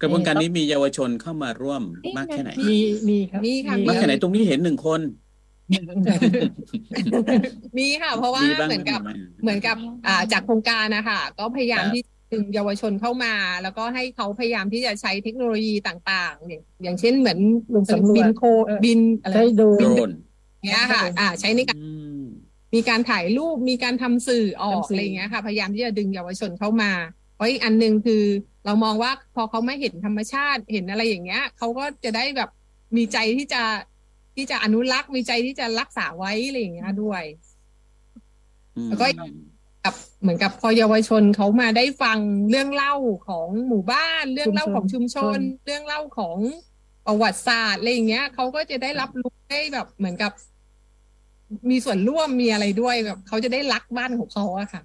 [0.00, 1.82] กระบวนการนี้มีเยาวชนเข้ามาร่วม
[2.16, 5.00] มากแค่ไหน มีมีครับมีค่ะมากแค่ไหนตรงนี้เห็นหนึ่งคน
[7.78, 9.10] มีค่ะ เพราะว่ามีบ้างเหมือนกับไหม
[9.42, 12.02] เหมือนกับอ่าจากโครงการนะคะก็พยายามครับที่
[12.32, 17.38] ดึงเยาวชนเข้ามา แล้วก็ให้เขาพยายามที่จะใช้เทคโนโลยีต่างๆ อย่างอย่างเช่นเหมือน
[17.74, 20.10] ลงสำรวจบินโคเออบินอะไรใช้โดรโดรนน
[20.66, 21.90] เงี้ยค่ะ อ่า ใช้ในการอื
[22.20, 22.24] ม
[22.74, 26.92] มีการถ่ายรูปมีการทำสื่อออกทำสื่อออะไรเงี้ยค่ะ พยายามที่จะดึงเยาวชนเข้ามา
[27.34, 28.22] เพราะอีกอันหนึ่งคือ
[28.66, 32.50] เรามองว่าพอเขาไม่เห็นธรรมชาติเห็นอะไรอย่างเงี้ยเขาก็จะได้แบบ
[32.96, 33.62] มีใจที่จะ
[34.34, 37.22] ที่จะอนุรักษ์มีใจที่จะรักษาไว้อะไรอย่างเงี้ยด้วย
[38.76, 39.06] อืมแล้วก็
[39.84, 42.18] กับเหมือนกับพอเยาวชนเขามาได้ฟัง
[42.50, 42.94] เรื่องเล่า
[43.28, 46.36] ของหมู่บ้าน เรื่องเล่าของชุมชน เรื่องเล่าของ
[47.06, 50.32] ประวัติศาสตร์อะไรอย่างเงี้ยเขาก็จะได้รับรู้ได้แบบเหมือนกับ
[51.70, 54.82] มีส่วนร่วมมีอะไรด้วยแบบเขาจะได้รักบ้านของเขาอะค่ะ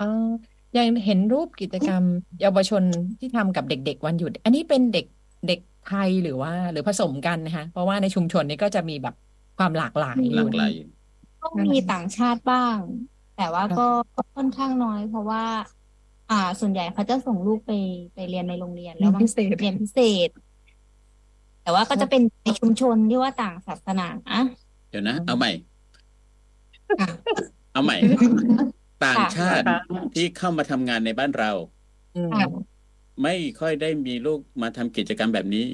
[0.00, 0.28] อ่า
[0.76, 2.02] ยังเห็นรูปกิจกรรม
[2.40, 2.82] เยาวชน
[3.18, 5.06] ที่ทำกับเด็ก ๆ วันหยุด อันนี้เป็นเด็ก
[5.46, 5.60] เด็ก
[5.90, 9.14] ไทยหรือว่า หรือผสมกันนะคะเพราะว่าในชุมชนนี้ก็จะมีแบบ
[9.58, 10.72] ความหลากหลายอหลายู่กหลาย
[11.42, 12.76] ก็มีต่างชาติบ้าง
[13.36, 13.86] แต่ว่าก็
[14.16, 15.44] ก็ค่อนข้างน้อย เพราะว่า
[16.30, 17.72] อ่า ส่วนใหญ่เขาจะส่งลูกไป
[18.14, 20.28] ไปเรียนในโรงเรียนแล้วบางพิเศษเรียนพิเศษ
[21.62, 24.08] แต่ว่าก็จะเป็นในชุมชนที่ว่าต่างศาสนา
[24.90, 25.50] เดี๋ยวนะ เอาใหม่
[27.00, 27.08] ค่ะ
[27.72, 27.96] เอาใหม่
[29.04, 29.78] ต่างชาติค่ะ
[30.14, 31.50] ที่เข้ามาทำงานในบ้านเรา
[32.14, 32.46] อืมค่ะ
[33.22, 35.66] ไม่ค่อยได้มีลูกมาทำกิจกรรมแบบนี้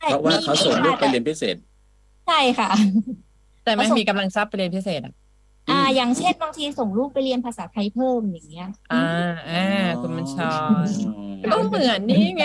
[0.00, 1.56] ใช่เพราะว่าเขาส่งลูกไปแต่เรียนพิเศษ
[2.26, 2.70] ใช่ค่ะ
[3.64, 5.14] แต่ไม่ผสมมีกำลังทรัพย์ไปเรียนพิเศษอะ
[5.70, 9.06] อ่าอืมอย่างเช่นบางทีส่งลูกไปเรียนภาษาไทยเพิ่มอย่างเงี้ย อ่า
[9.50, 9.64] อ่า
[10.00, 12.44] คุณบัญชรอ๋อก็เหมือนนี่ไง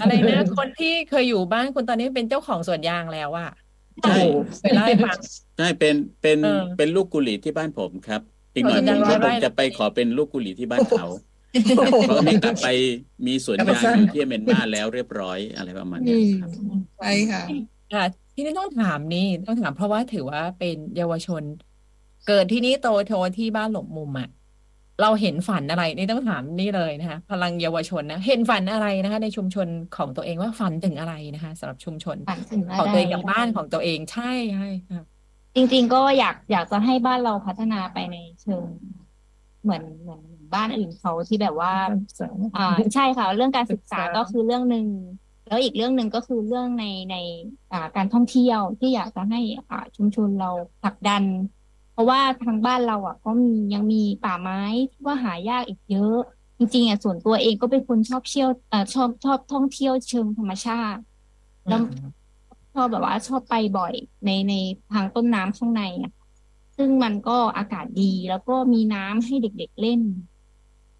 [0.00, 3.50] อะไรนะคนที่เคยอยู่บ้านคุณตอนนี้เป็นเจ้าของสวนยางแล้วอะ
[4.02, 4.16] ใช่
[4.60, 5.18] เคยเล่าให้ฟัง
[5.58, 8.20] ใช่เป็นเป็นเออเป็นลูกกุหลีที่บ้านผมครับ
[8.54, 11.06] อีกหน่อยสวนผยางมร้อยก็คไร่งจะไปขอเป็นลูกกุหลีที่บ้านเขา
[11.76, 12.68] เพราะนี่กลับไป
[13.26, 16.50] มีสวนยางอยู่ที่เมียนมาแล้วเรียบร้อยอะไรประมาณอืเนี้ยมครับ
[16.98, 17.42] ใช่ค่ะ
[17.94, 21.42] ค่ะที่นี่ต้องถามนี่ต้องถามเพราะว่าถือว่าเป็นเยาวชน
[22.28, 24.28] เกิดที่นี่โตโตที่บ้านหลบมุมอะ
[25.02, 35.02] เราเห็นฝันอะไรนี่ต้องถามนี่เลยนะคะพลังเยาวชนนะเห็นฝันอะไรนะคะ ในชุมชนของตัวเองว่าฝันถึงอะไรนะคะสำหรับชุมชนฝันถึงของอะตัวไรเองกับบ้านของตัวเองใช่ใช่ค่ะ
[35.56, 38.66] จริง ๆ ก็อยากอยากจะให้บ้านเราพัฒนาไปในเชิง
[39.62, 40.22] เหมือนเหมือน
[40.54, 41.72] บ้านอื่นเขาที่แบบว่า
[42.56, 42.60] อ่า
[42.94, 44.86] ใช่ค่ะ เรื่องการศึกษาศึกษาก็คือเรื่องหนึ่ง
[45.48, 47.16] แล้วอีกเรื่องหนึ่งก็คือเรื่องในใน
[47.72, 49.40] อ่าการท่องเที่ยวที่อยากจะให้
[49.70, 50.50] อ่าชุมชนเรา
[50.82, 51.24] ผลักดัน
[51.92, 54.60] เพราะว่าทางบ้านเราอะ ก็มียังมีป่าไม้
[54.92, 56.16] ที่ว่าหายากอีกเยอะ
[56.58, 61.00] จริงๆอะส่วนตัวเองก็เป็นคนชอบเที่ยวอ่าชอบชอบท่องเที่ยวเชิงธรรมชาติ
[61.68, 61.80] แล้ว
[62.74, 63.94] ชอบแบบว่าชอบไปบ่อย
[64.24, 64.52] ในใน
[64.92, 66.12] ทางต้นน้ำข้างในอะ
[66.76, 70.00] ซึ่งมันก็อากาศดีแล้วก็มีน้ำให้เด็กๆเล่น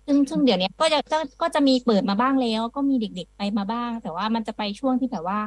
[0.07, 5.41] ซึ่งซึ่งเดี๋ยวนี้ก็จะก็ก็จะมีเปิดมาบ้างแล้ว ก็มีเด็กๆไปมาบ้าง แต่ว่ามันจะไปช่วงที่แบบว่า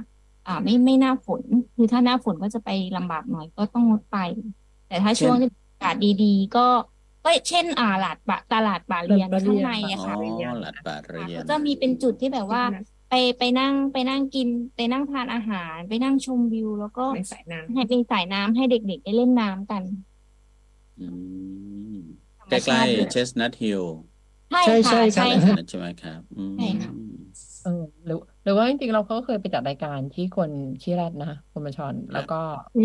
[0.48, 1.42] อ่าไม่ไม่หน้าฝน
[1.76, 4.18] คือถ้าหน้าฝนก็จะไปลำบากหน่อยก็ต้องงดไป
[4.88, 6.68] แต่ถ้าช่วงที่อากาศดีๆ ก็
[7.24, 10.16] ก็เช่นอ่าตลาดปะตลาดป่าเรียนป่าเรียนข้างในอ๋อะค่ะ
[10.52, 12.62] อหลัดป่าเรียนก็จะมีเป็นจุดที่แบบว่า
[13.10, 19.84] ไปไปนั่งไปนั่งกิน ไปนั่งทานอาหาร ไปนั่งชมวิว แล้วก็ในสายน้ให้เป็นสายน้ำให้เด็กๆได้เล่นน้ำกัน
[21.00, 21.08] อื
[21.96, 21.98] ม
[22.40, 23.84] ธรรใกมชาล้ติเลยๆเชสนัทฮิล
[24.64, 26.90] ใช่ใช่ค่ะใช่ใช่ครับค่ะใช่ไหมครับอืมใช่ค่ะ
[27.62, 27.70] เออ
[28.06, 32.36] หรือหรือว่าจริงๆเราก็เคยไปจัดรายการที่คนขี้แรดนะคุณบัญชรแล้วก็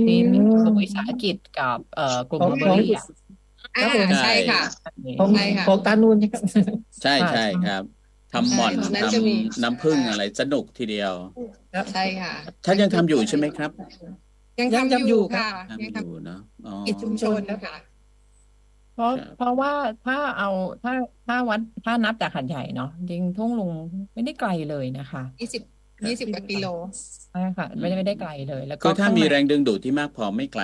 [0.05, 3.85] ที่มีกลุ่มวิสาหกิจกับเอ่อกลุ่มของเบขอองร์รี่อะำอ่า
[4.23, 4.61] ใช่ค่ะ
[5.19, 6.43] ของใช่ค่ะของตานูนนะครับ
[7.03, 7.83] ใช่ใช่ครับ
[8.31, 11.15] ทำหม่อนใช่ตรงนั้นทจะมีำน้ำผึ้งอะไรสนุกทีเดียว
[11.93, 12.33] ใช่ค่ะ
[12.65, 13.71] ท่านยังทำอยู่ใช่ไหมครับ
[14.59, 17.75] ยังยังทำทำออยู่ยู่ครับค่ะทำยังอทำยู่เนาะอ๋อกิจชุมชนนะคะ
[18.93, 19.71] เพราะครับ เพราะว่า
[20.03, 20.47] ถ้าเอา
[20.83, 20.93] ถ้า
[21.27, 23.73] ถ้าวัดถ้านับจากหัดใหญ่เนาะจริงทุ่งลุง
[24.15, 25.63] ไม่ได้ไกลเลยนะคะยี่สิบ
[26.07, 26.65] ยี่สิบกว่ากิโล
[27.31, 30.63] ใช่ค่ะไม่ได้ไม่ได้ไกลเลย แล้วก็คือถ้าข้างมีใน แรงดึงดูดที่มากพอไม่ไกล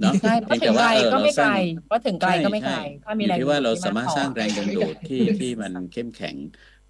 [0.00, 6.36] เนาะใช่เพเพียราะงถึแต่งไกลว่าเออก็เราไม่สไกลร้างเพราะถึงไกลใช่ก็ไม่ไกลใช่ถ้าอมียู่แรงที่ดึงว่าดูดเราที่สามารถพอสร้างแรงดึงดูดที่ที่มันเข้มแข็ง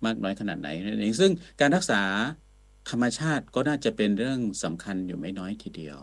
[0.07, 1.97] มากน้อยขนาดไหนนั่นเองซึ่งการรักษา
[2.87, 5.99] ธรรมชาติก็น่าจะเป็นเรื่องสำคัญอยู่ไม่น้อยทีเดียว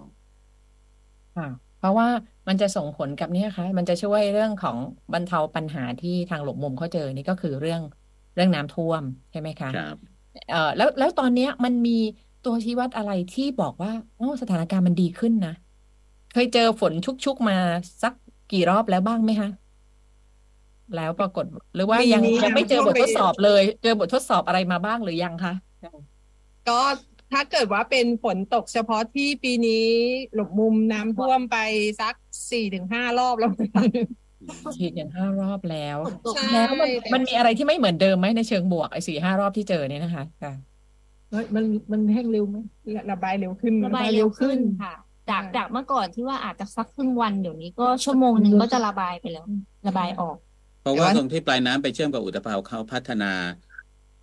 [1.35, 2.07] ค่ะ เพราะว่า
[2.47, 4.77] มันจะส่งผลกับเนี่ยค่ะมันจะช่วยเรื่องของ
[5.13, 7.81] บรรเทาปัญหาที่ทางหลบมุมเขาเจอนี่ก็คือเรื่อง
[8.35, 9.95] เรื่องน้ำท่วมใช่ไหมคะครับ
[10.49, 11.91] เอ่อแล้วแล้วตอนเนี้ยมันมี
[12.45, 15.53] ตัวชี้วัดอะไรที่บอกว่าโอ้สถานการณ์มันดีขึ้นนะ
[16.33, 16.93] เคยเจอฝน
[17.25, 17.57] ชุกๆมา
[18.03, 18.13] สัก
[18.51, 19.49] กี่รอบแล้วบ้างไหมคะ
[20.95, 25.53] แล้วปรากฏหรือว่ามียังมียังไม่เจอบทน้ำท่ทวมดไปสอบเลย เจอบททดสอบอะไรมาบ้างหรือยังคะ
[26.67, 26.79] ก็
[27.31, 29.87] ถ้าเกิดว่าเป็นฝนตกเฉพาะที่ปีนี้
[30.33, 31.57] หลบมุมน้ำท่วมไป
[32.01, 32.15] สัก
[32.51, 33.51] สี่ถึงห้ารอบแล้ว
[34.75, 35.97] ฉีดกันห้ารอบแล้ว
[36.35, 40.53] ใช่แล้วมันแต่มันมีอะไรที่ไม่เหมือนเดิมไหมในเชิงบวกไอ้สี่ห้ารอบที่เจอเนี่ยนะคะค่ะ
[41.29, 42.57] เฮ้ยมันมันแห้งเร็วไหม
[43.11, 44.93] ระบายเร็วขึ้นระบายเร็วขึ้นค่ะ
[45.29, 49.45] จากจากเมื่อก่อนที่ว่าอาจจะสักครึ่งวันเดี๋ยวนี้ก็ชั่วโมงหนึ่งก็จะระบายไปแล้ว
[49.87, 50.37] ระบายออก
[50.81, 53.31] เพราะว่าตรงที่ปลายน้ำไปเชื่อมกับอุตภาวเขาพัฒนา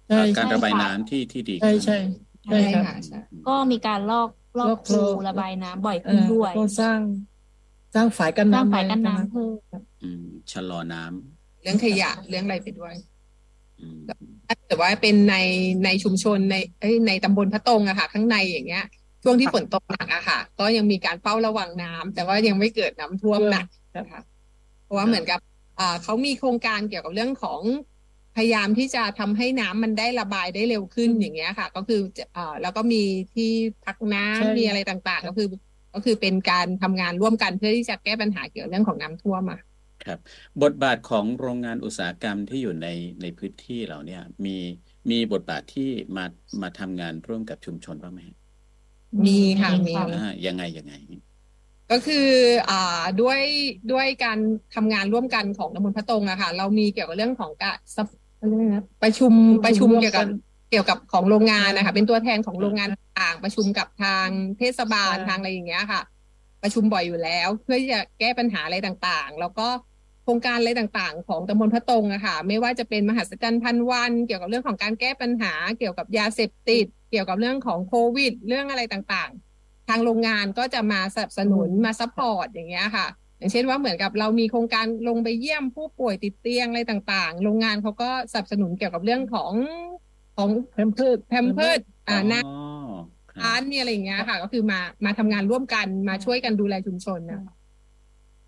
[0.08, 1.98] ใช่การใช่ระบายค่ะน้ำที่ที่ดีใช่ขึ้นใช่
[2.44, 3.18] ใช่ใช่ครับค่ะใช่
[3.48, 4.28] ก็มีการลอก
[4.58, 6.98] ลอกลอกคูลอกระบายน้ำบ่อยเอขึ้นอด้วยก็สร้าง
[7.94, 12.94] สร้างฝายกันสร้างน้ำฝ่ายกันไว้น้ำเพิ่มอืมชะลอน้ำเรื่องขยะเรื่องอะไรไปด้วย
[13.80, 13.98] อืม
[14.46, 15.36] ถ้าเกิดว่าเป็นใน
[15.84, 18.84] ในชุมชนในเอ้ยในตำบลพระตรงอะค่ะ ข้างในอย่างเงี้ย
[19.22, 23.66] ช่วงที่ฝนตกหนักอะค่ะ ก็ยังมีการเฝ้าระวังน้ำแต่ว่ายังไม่เกิดน้ำท่วมหนัก
[23.96, 24.20] นะคะ
[24.84, 25.40] เพราะว่าเหมือนกับ
[25.78, 27.60] อ่าเขามีโครงการเกี่ยวกับเรื่องของ
[28.36, 33.02] พยายามที่จะทำให้น้ำมันได้ระบายได้เร็วขึ้นอย่างเงี้ยค่ะ ก็คือจะอ่าแล้วก็มี
[33.34, 33.50] ที่
[33.84, 35.48] พักน้ำใช่มีอะไรต่างๆ ก็คือ
[35.94, 39.60] ก็คือเป็นการทำงานร่วมกันเพื่อที่จะแก้ปัญหาเกี่ยวกับเรื่องของน้ำท่วมอะ
[40.04, 40.18] ครับ
[40.62, 42.88] บทบาทของโรงงานอุตสาหกรรมที่อยู่ใน
[43.22, 44.56] ในพื้นที่เราเนี่ย มี
[45.10, 46.24] มีบทบาทที่มา
[46.62, 48.36] มาทำงานร่วมกับชุมชนบ้างไหมฮะ
[49.26, 50.94] มีค่ะมีอ่ายังไงยังไง
[51.90, 52.28] ก็คือ
[52.70, 53.40] อ่าด้วย
[53.92, 54.38] ด้วยการ
[54.74, 58.23] ทำงานร่วมกันของตำบลพระตรงอะค่ะเรามีเกี่ยวกับเรื่องของการสภอะไรนะ
[59.02, 59.32] ประชุม
[59.64, 60.28] ประชุมร่วมเกี่ยวกับกัน
[60.70, 62.88] เกี่ยวกับของโรงงานนะคะ เป็นตัวแทนของโรงงาน
[63.20, 64.28] ต่างประชุมกับทาง
[64.58, 66.00] เทศบาลอ่าทางอะไรอย่างเงี้ยค่ะ
[66.62, 69.68] ประชุมบ่อยอยู่แล้ว เพื่อที่จะแก้ปัญหาอะไรต่างๆ แล้วก็
[70.22, 83.06] โครงการอะไรต่างๆ ของตำบลพระตรงอะค่ะ ไม่ว่าจะเป็นมหัศจรรย์พันวัน เกี่ยวกับเรื่องของการแก้ปัญหา เกี่ยวกับยาเสพติด เกี่ยวกับเรื่องของโควิด เรื่องอะไรต่างๆ ทางโรงงานก็จะมาสนับสนุนมา support อย่างเงี้ยค่ะ
[83.38, 89.52] อย่างเช่นว่าเหมือนกับเรามีโครงการลงไปเยี่ยมผู้ป่วยติดเตียงอะไรต่าง ๆ โรงงานเขาก็สนับสนุนเกี่ยวกับเรื่องของ
[90.36, 92.56] ของแพมเพิร์สแพมเพิร์สอ่าหน้าอ๋อ
[93.30, 97.40] ครับร้านมีอะไรอย่างเงี้ยค่ะ ก็คือมามาทำงานร่วมกันมาช่วยกันดูแลชุมชนนะ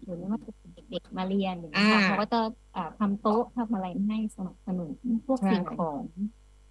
[0.04, 2.40] หรือว่าจะเป็นเด็กๆมาเรียนอย่างเงี้ยอ่าค่ะเขาก็จะ
[2.76, 4.90] อ่าทำโต๊ะทำอะไรให้สนับสนุน
[5.26, 6.02] พวกใช่สิ่งของ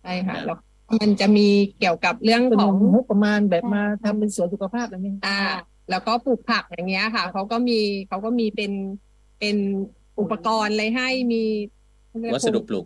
[0.02, 0.58] ใช่ค่ะแล้ว
[1.02, 1.48] มันจะมี
[1.80, 5.40] เกี่ยวกับเรื่องเป็นของงบประมาณแบบมาทำเป็นสวนสุขภาพอะไรเงี้ยอ่า
[5.90, 8.72] แล้วก็ปลูกผักอย่างเงี้ยค่ะเขาก็มีเขาก็มีเป็น
[9.40, 9.58] เป็น
[10.20, 11.44] อุปกรณ์อะไรให้มี
[12.34, 12.86] วัสดุปลูก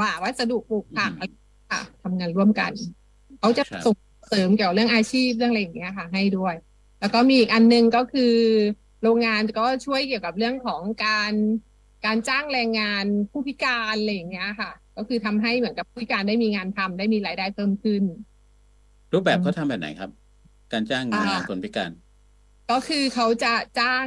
[0.00, 1.32] ว่าวัสดุปลูกผักอืมอะไร
[1.70, 2.72] ค่ะทำงานร่วมกัน
[3.40, 3.96] เขาจะครับส่ง
[4.28, 6.54] เสริมเกี่ยวเรื่องอาชีพเรื่องอะไรอย่างเงี้ยค่ะ ให้ด้วย
[7.00, 8.34] แล้วก็มีอีกอันหนึงก็คือ
[9.02, 11.32] โรงงานก็ช่วยเกี่ยวกับเรื่องของการ
[12.06, 18.02] การจ้างแรงงานผู้พิการอะไรอย่างเงี้ยค่ะ ก็คือทำให้เหมือนกับผู้พิการได้มีงานทำได้มีรายได้เพิ่มขึ้น
[19.12, 20.10] รูปแบบเขาทำแบบไหนครับ
[20.72, 21.90] การจ้างงานอ่าคนพิการ
[22.70, 24.06] ก็คือเขาจะจ้าง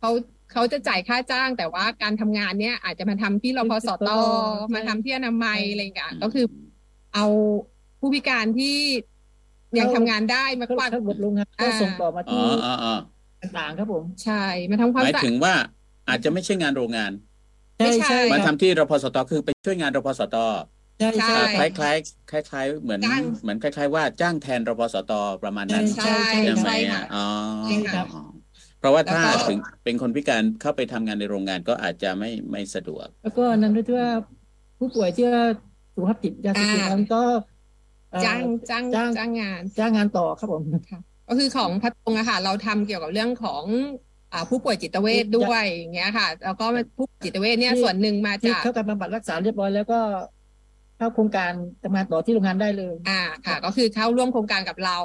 [0.00, 0.10] เขา
[0.52, 4.08] เขาจะจ่ายค่าจ้าง แต่ว่าการทำงานเนี้ยอาจจะมาทำที่รพสต
[4.74, 6.46] มาทำที่อนามัยอะไรอย่างเงี้ยก็คือ
[7.14, 7.26] เอา
[8.00, 8.76] ผู้พิการที่
[9.78, 12.94] ยังทำงานได้มาเขากวาดเขาบทโรงงานก็อ่าส่งต่อมาอ๋อที่อ๋ออ๋อ
[13.42, 15.54] ต่างๆครับผม ใช่มาทำความหมายสะอาดถึงว่า
[16.08, 17.12] อาจจะไม่ใช่งานโรงงาน
[17.78, 20.36] ใช่ไม่ใช่ใช่มาคทำรับที่รพสตคือไปช่วยงานรพสต
[21.00, 21.96] ใช่ใช่ใช่คล้ายคล้าย
[22.28, 25.10] คล้ายคล้ายๆเหมือนจ้างเหมือนคล้าย ๆ ว่าจ้างแทนรพสต
[25.42, 26.04] ประมาณนั้นใช่
[26.42, 27.18] ใช่ไหมใช่อะค่ะอ๋อ
[27.66, 28.20] ใช่ค่ะอ๋อ
[28.78, 34.10] เพราะว่าถ้าแล้วก็ถึงเป็นคนพิการเข้าไปทำงานในโรงงานก็อาจจะไม่ไม่สะดวก แล้วก็อันนั้นด้วยที่ว่า
[34.78, 35.44] ผู้ป่วยที่ว่า
[35.94, 37.22] สุขภาพจิตยาเสพติดอ่านั้นก็
[38.10, 40.62] เอ่อจ้างจ้างจ้างจ้างงาน จ้างงานต่อครับผม
[41.28, 43.64] ก็คือของพัทงอะค่ะ เราทำเกี่ยวกับเรื่องของ
[44.32, 46.64] อ่าผู้ป่วยจิตเวชด้วยอย่างเงี้ยค่ะ แล้วก็
[46.98, 50.00] ผู้ป่วยจิตเวชเนี่ยส่วนหนึ่งมาที่จากเข้าการบำบัดรักษาเรียบร้อยแล้วก็
[51.00, 54.98] เข้าโครงการทำงานต่อที่โรงงานได้เลย อ่าค่ะ ก็คือเข้าร่วมโครงการกับเรา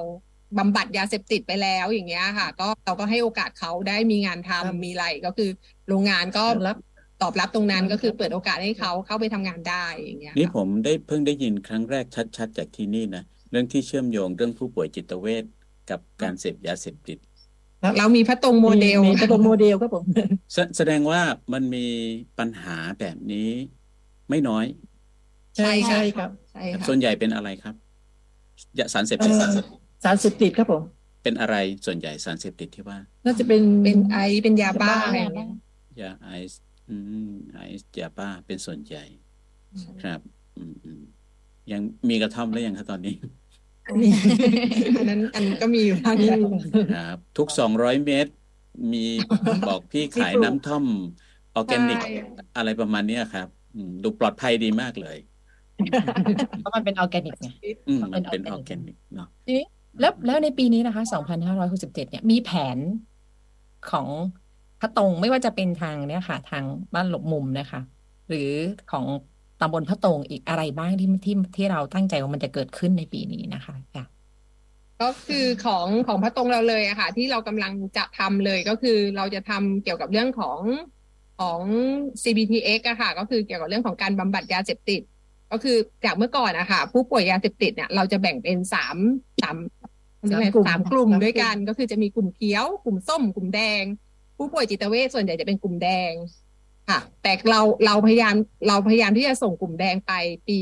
[0.58, 5.50] บำบัดยาเสพติดไปแล้วอย่างเงี้ยค่ะ ก็เราก็ให้โอกาสเขาได้มีงานทำครับมีอะไรก็คือ
[5.88, 6.78] โรงงานก็รับ
[7.22, 12.06] ตอบรับตรงนั้นครับก็คือเปิดโอกาสให้เขาเข้าไปทำงานได้อย่างเงี้ยนี่ค่ะผมได้เพิ่งได้ยินครั้งแรก
[12.38, 15.44] ชัด ๆ จากที่นี่นะเรื่องที่เชื่อมโยงเรื่องผู้ป่วยจิตเวช
[15.90, 17.18] กับการเสพยาเสพติด
[17.98, 20.04] เรามีพะตงโมเดลมีมีตัวโมเดลครับผม
[20.54, 21.22] แสแสดงว่า
[21.54, 21.86] มันมี
[22.40, 23.50] ปัญหาแบบนี้
[24.30, 24.66] ไม่น้อย
[25.58, 27.76] ใช่ใช่ครับใช่ครับค่ะส่วนใหญ่เป็นอะไรครับ
[28.80, 29.50] ยาสารเสพติดเอ่อ
[30.04, 30.84] สารเสพติดครับผม
[31.24, 35.48] เป็นอะไรส่วนใหญ่สารเสพติดที่ว่า น่าจะเป็นเป็นไอซ์เป็นยาบ้าบ้าอะไรอย่างเงี้ย
[36.02, 36.96] ยาไอซ์อื
[37.28, 39.04] มไอซ์ยาบ้าเป็นส่วนใหญ่
[40.04, 40.20] ครับ
[40.58, 41.02] อืมอืม
[41.72, 43.14] ยังมีกระท่อมแล้วยังครับตอนนี้
[43.88, 46.30] อันนั้นอันนั้นก็มีอยู่บ้างนี่
[46.94, 48.32] ครับ ทุกสองร้อยเมตร
[48.94, 49.06] มี
[49.68, 50.86] บอกพี่ขายน้ำท่อม
[51.56, 52.12] ออร์แกนิกใช่
[52.58, 55.18] อะไรประมาณเนี้ยครับอืมดูปลอดภัยดีมากเลย
[56.62, 57.48] เพราะมันเป็นออร์แกนิกไง
[57.88, 59.66] อืมมันเป็เป็นนออออร์ร์แกแกนินิกกเนาะทีนี้
[60.00, 61.04] แล้วแล้วในปีนี้นะคะ
[61.52, 62.78] 2567 เนี่ย มีแผน
[63.92, 64.08] ของ
[64.80, 66.64] พระตรงไม่ว่าจะเป็นทางเนี่ยค่ะ ทาง
[66.94, 67.82] บ้านหลบมุมนะคะ
[68.30, 68.50] หรือ
[68.92, 69.06] ของ
[69.62, 74.06] ตำบลพระตรงอีกอะไรบ้างที่ที่ที่เราตั้งใจว่ามันจะเกิดขึ้นในปีนี้นะคะค่ะ
[75.02, 80.60] ก็คือของของพระตรงเราเลยอะค่ะ ที่เรากำลังจะทำเลยก็คือเราจะทำเกี่ยวกับเรื่องของ
[81.40, 81.62] ของ
[82.24, 85.02] CBTX อะค่ะ ก็คือเกี่ยวกับเรื่องของการบำบัดยาเสพติด
[85.52, 88.98] ก็คือจากเมื่อก่อนอะค่ะผู้ป่วยยาเสพติดเนี่ยเราจะแบ่งเป็นสาม
[89.42, 89.58] สาม
[90.32, 93.84] สามกลุ่มสามกลุ่มสามกลุ่มด้วยกันก็คือจะมีกลุ่มเขียว กลุ่มส้ม กลุ่มแดง
[94.38, 96.12] ผู้ป่วยจิตเวชส่วนใหญ่จะเป็นกลุ่มแดง
[96.90, 98.36] ค่ะ แต่เราเราพยายาม
[98.68, 100.14] เราพยายามที่จะส่งกลุ่มแดงไป
[100.48, 100.60] ปี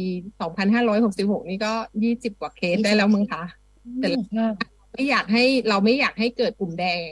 [0.73, 1.73] 2566นี่ก็
[2.03, 3.43] ยี่สิบกว่าเคสได้แล้วมั้งคะ
[3.99, 4.19] แต่ละ
[4.93, 7.07] ไม่อยากให้เราไม่อยากให้เกิดกลุ่มแดง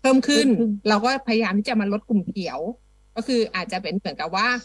[0.00, 2.60] เพิ่มขึ้นเพิ่มขึ้น เราก็พยายามที่จะมาลดกลุ่มเขียว
[3.16, 4.60] ก็คืออาจจะเป็นเหมือนกับว่าอ่า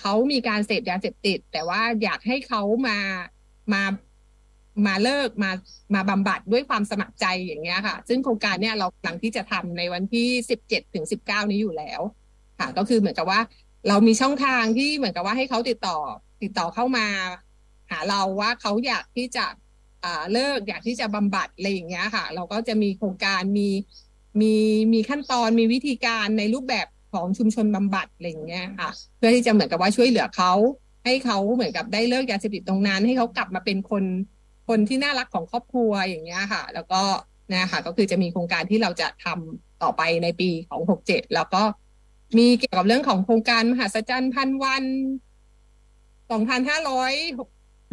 [0.00, 2.98] เขามีการเสพยาเสพติด แต่ว่าอยากให้เขามา
[3.72, 3.82] มา
[4.86, 5.50] มาเลิกมา
[5.94, 12.00] มาบำบัดด้วยความสมัครใจอย่างเงี้ยค่ะ ซึ่งโครงการเนี้ยเรากำลังที่จะทำในวันที่สิบเจ็ดถึงสิบเก้านี้อยู่แล้ว
[12.58, 13.40] ค่ะ ก็คือเหมือนกับว่า
[13.88, 15.98] เรามีช่องทางที่เหมือนกับว่าให้เขาติดต่อ
[16.42, 17.06] ติดต่อเข้ามา
[17.90, 19.44] หาเราว่าเขาอยากที่จะ
[20.32, 23.68] เลิกอยากที่จะบำบัดอะไรอย่างเงี้ยค่ะ เราก็จะมีโครงการมี
[24.40, 24.54] มี
[24.92, 30.52] มีขั้นตอนมีวิธีการในรูปแบบ ของชุมชนบำบัดอะไรอย่างเงี้ยค่ะ เพื่อที่จะเหมือนกับว่าช่วยเหลือเขา
[31.04, 34.04] ให้เขาเหมือนกับได้เลิกยาเสพติดตรงนั้น ให้เขากลับมาเป็นคน
[34.68, 37.02] คนที่น่ารักของครอบครัวอย่างเงี้ยค่ะ แล้วก็
[37.52, 41.62] นะคะก็คือจะมีโครงการที่เราจะทำต่อไปในปีของหกเจ็ดแล้วก็
[42.38, 44.84] มีเกี่ยวกับเรื่องของโครงการมหัศจรรย์พันวัน
[46.30, 47.12] สองพันห้าร้อย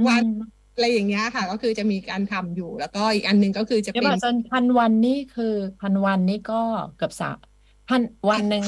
[0.08, 0.26] วัน
[0.74, 6.62] อะไรอย่างเงี้ยค่ะ ก็คือจะมีการทำอยู่ แล้วก็อีกอันหนึ่งก็คือจะเดี๋ยวเป็นบอกจนพันวันนี่คือพันวันนี่ก็
[6.98, 7.38] เกือบสาม
[7.90, 8.64] พันวันหนึ่ง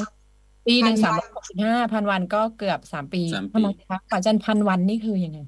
[0.70, 5.38] ปีหนึ่งพัสามนร้อยหกสิบห้าพันวันก็เกือบสามปีสามปีทำไมคะกว่าจันพันวันนี่คือยังไง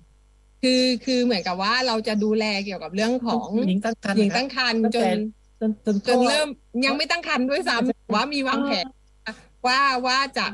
[0.62, 5.18] คือคือเหมือนกับว่าเราจะดูแลเกี่ยวกับเรื่องของหญิงตั้งครรภ์หญิงนะครับตั้งครรภ์ตั้งจแต่น
[5.60, 6.48] จนจนจนเริ่ม
[6.86, 8.86] ยังไม่ตั้งครรภ์ด้วยซ้ำว่ามีวางแผน
[9.66, 10.46] ว่าว่าจะ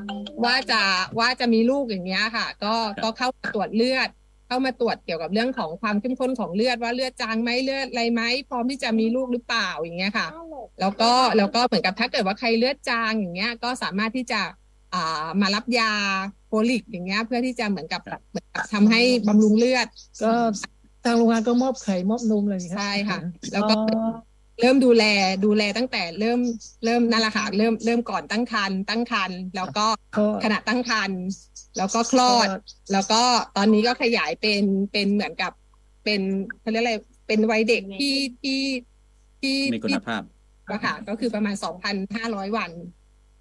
[0.45, 0.81] ว่าจะ
[1.19, 4.09] ว่าจะมีลูกอย่างเงี้ยค่ะ ก็ก็เข้ามาตรวจเลือด
[4.49, 10.27] เข้ามาตรวจเกี่ยวกับเรื่องของความเข้มข้นของเลือดว่าเลือดจางไหมเลือดอะไรไหมพร้อมที่จะมีลูกหรือเปล่าอย่างเงี้ยค่ะ
[10.81, 14.41] แล้วก็แล้วก็เหมือนกับถ้าเกิดว่าใครเลือดจางอย่างเงี้ยก็สามารถที่จะ
[14.95, 15.93] อ่ามารับยา
[16.47, 19.87] โฟลิกอย่างเงี้ยเพื่อที่จะเหมือนกับเหมือนกับทำให้บำรุงเลือด
[20.23, 20.33] ก็
[21.05, 23.19] ทางโรงงานก็มอบไข่มอบนมเลยครับใช่ค่ะ
[23.53, 23.77] แล้วก็
[24.61, 25.05] เริ่มดูแล
[25.45, 26.41] ดูแลตั้งแต่เริ่ม
[26.85, 29.87] เริ่มนั่นแหละค่ะเริ่มเริ่มก่อนตั้งครรภ์ตั้งครรภ์แล้วก็
[30.17, 31.19] ก็ขณะตั้งครรภ์
[31.79, 32.49] แล้วก็คลอด
[32.93, 33.23] แล้วก็
[33.57, 34.63] ตอนนี้ก็ขยายเป็น
[34.93, 35.53] เป็นเหมือนกับ
[36.05, 36.21] เป็น
[36.61, 36.95] เขาเรียกอะไร
[37.27, 38.63] เป็นวัยเด็กที่ที่
[39.41, 40.23] ที่มีคุณภาพ
[40.71, 42.71] อะค่ะก็คือประมาณสองพันห้าร้อยวัน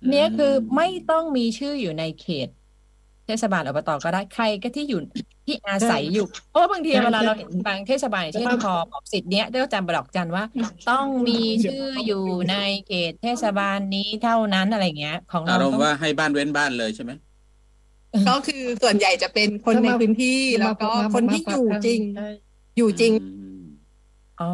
[0.10, 2.50] เนี่ยคือไม่ต้องมีชื่ออยู่ในเขต
[3.28, 5.02] เทศบาลอบตก็ได้ใครก็ที่อยู่
[5.46, 10.44] ที่อาศัยอยู่เพราะว่าบางทีใช่เวลาใช่เราเห็นบางเทศบาลอย่างเช่นครับพอบอกสิทธิ์เนี้ยก็จำบอกจันว่า
[10.90, 12.56] ต้องมีชื่ออยู่ใน
[12.88, 17.12] เขตเทศบาลนี้เท่านั้นอะไรเงี้ย ของอาเรารมต้องณ์ว่าให้บ้านเว้นบ้านเลยใช่ไหม
[18.28, 22.30] ก็คือส่วนใหญ่จะเป็นคนในพื้นที่แล้วก็มามาคนที่มาอยู่จริงใช่
[22.78, 23.28] อยู่จริงอื
[23.60, 23.64] ม
[24.42, 24.50] อ๋อ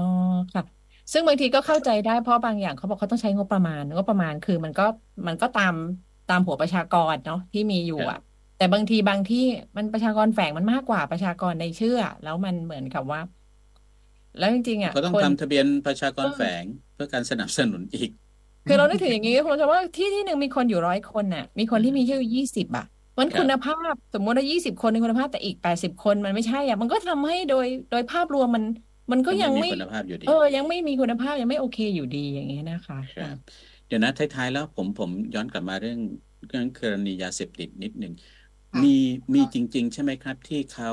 [0.53, 0.63] ค่ะ
[1.11, 4.85] ซึ่งบางทีก็เข้าใจได้เพราะบางอย่างเขาบอกเขาต้องใช้งบประมาณงบประมาณคือมันก็
[5.27, 5.75] มันก็ตาม
[6.29, 8.19] ตามหัวประชากรเนาะที่มีอยู่อะ
[8.57, 9.45] แต่บางทีบางที่
[9.77, 13.21] มันประชากรแฝงมันมากกว่าประชากรในเชื่อ แล้วมันเหมือนกับว่า
[14.39, 18.09] แล้วจริงๆอะเขาต้องคนทำทะเบียนประชากรแฝงเพื่อการสนับสนุนอีก
[18.67, 22.85] คือเรานึกถึงอย่างนี้ผมจะว่าที่ที่หนึ่งมีคนอยู่ร้อยคนน่ะ มีคนที่มีชื่อยี่สิบอะ
[23.19, 28.63] มันครับคุณภาพสมมติว่ายี่สิบคนในคุณภาพแต่อีกแปดสิบคนมันไม่ใช่อะมันก็ทำให้โดยโดยภาพรวมมัน
[29.11, 33.37] มันก็ยังไม่ไม่มีคุณภาพอยู่ดีเออ ยังไม่มีคุณภาพยังไม่โอเคอยู่ดีอย่างเงี้ยนะคะครับ
[33.85, 35.99] เดี๋ยวนะท้ายๆแล้วผมผมย้อนกลับมาเรื่อง
[36.47, 38.13] เรื่องกรณียาเสพติดนิดหนึ่ง
[38.73, 38.87] ค่ะมี
[39.35, 40.87] มีจริง ๆ ใช่ไหมครับ ที่เขา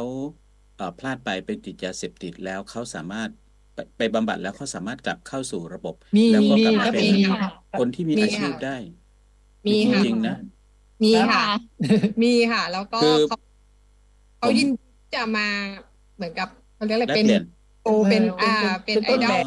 [0.74, 3.30] เอ่อพลาดไปไปติดยาเสพติดแล้วเขาสามารถ
[3.74, 7.38] ไปไปบำบัดแล้วเขาสามารถกลับเข้าสู่ระบบมีแล้วก็มีกลับคมารับเป็นมีค่ะ
[7.76, 8.70] คนที่มีมีอาชีพค่ะได้
[9.66, 10.32] มีจค่ะริงๆนะ
[11.04, 11.44] มีค่ะ
[12.22, 13.38] มีค่ะ แล้วก็คือเขา
[14.38, 14.84] เขายินดี
[15.14, 15.46] จะมา
[16.16, 17.44] เหมือนกับเขาเรียกอะไรแลกเป็นเปลี่ยน
[17.82, 19.44] โอเป็นเอออ่า เป็เป็นนไอต้นดอแบลบ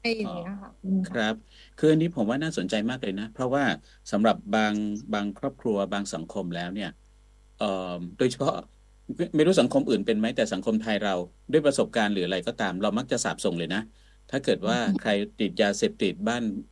[0.00, 0.70] ให้อย่างเงี้ยค่ะ
[1.10, 1.34] ครับ
[1.78, 3.64] คืออันนี้ผมว่าน่าสนใจมากเลยนะ เพราะว่า
[4.12, 4.74] สำหรับบาง
[5.14, 6.90] บางครอบครัวบางสังคมแล้วเนี่ย
[7.58, 8.54] เอ่อโดยเฉพาะ
[9.34, 11.14] ไม่รู้สังคมอื่นเป็นไหมแต่สังคมไทยเรา
[11.52, 13.80] ด้วยประสบการณ์หรืออะไรก็ตาม เรามักจะสาปส่งเลยนะ
[14.30, 16.44] ถ้าเกิดว่าใครติดยาเสพติดบ้าน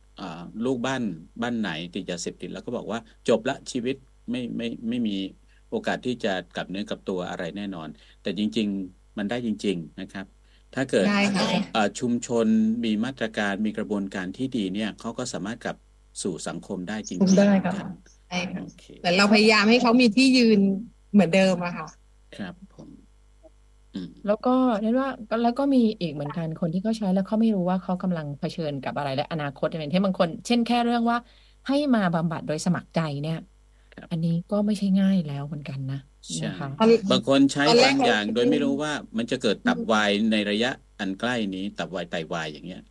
[0.63, 1.01] ลูกบ้าน
[1.41, 3.95] บ้านไหนติดยาเสพติดแล้วก็บอกว่าจบละชีวิต
[4.31, 5.11] ไม่ไม่ไม่มี
[5.69, 7.87] โอกาสที่จะกลับเนื้อกลับตัวอะไรแน่นอน
[8.21, 10.25] แต่จริง ๆ มันได้จริง ๆนะครับ
[10.75, 12.47] ถ้าเกิดได้ค่ะเอ่อชุมชน
[12.85, 15.77] มีมาตรการมีกระบวนการที่ดีเนี่ยเขาก็สามารถกลับ
[16.21, 17.87] สู่สังคมได้จริงๆได้ครับเหมือนกัน
[18.29, 20.59] ใช่ค่ะโอเคแต่เราพยายามให้เขามีที่ยืน
[21.11, 21.87] เหมือนเดิมอะค่ะ
[22.37, 22.90] ครับผม
[23.93, 24.49] อืมแล้วก็
[24.81, 31.17] เรียกว่าก็แล้วก็มีอีกเหมือนกันคนที่เขาใช้แล้วเขาไม่รู้ว่าเขากำลังเผชิญกับอะไรและอนาคตอย่างเช่นบางคน เช่นแค่เรื่องว่า
[31.67, 33.37] ให้มาบำบัดโดยสมัครใจเนี่ย
[33.93, 42.81] ครับ อันนี้ก็ไม่ใช่ง่ายแล้วเหมือนกันนะใช่ นะคะ ตอนบางคนใช้ตอนแรกบางอย่างเราโดยไม่รู้ว่ามันจะเกิดตับวายในระยะอันใกล้นี้ ตับวายไตวายอย่างเงี้ย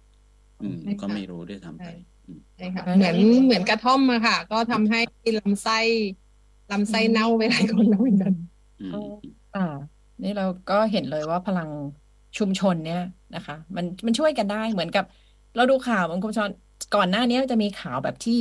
[0.60, 1.88] อืม ใช่ค่ะก็ไม่รู้ด้วยซ้ำไป
[2.26, 5.00] อืมใช่ค่ะใช่เหมือนเหมือนกระท่อมอะค่ะ ก็ทำให้
[5.38, 5.78] ลำไส้
[6.70, 8.34] ลำไส้เน่าไปหลายคนแล้วเหมือนกัน
[8.80, 8.96] อืม
[9.54, 9.60] อ่า
[10.22, 11.70] นี่เราก็เห็นเลยว่าพลัง
[12.38, 12.98] ชุมชนเนี่ย
[13.34, 15.04] นะคะ มันมันช่วยกันได้เหมือนกับ
[15.54, 16.50] เราดูข่าวบางคุณชน
[16.92, 18.34] ก่อนหน้านี้จะมีข่าวแบบที่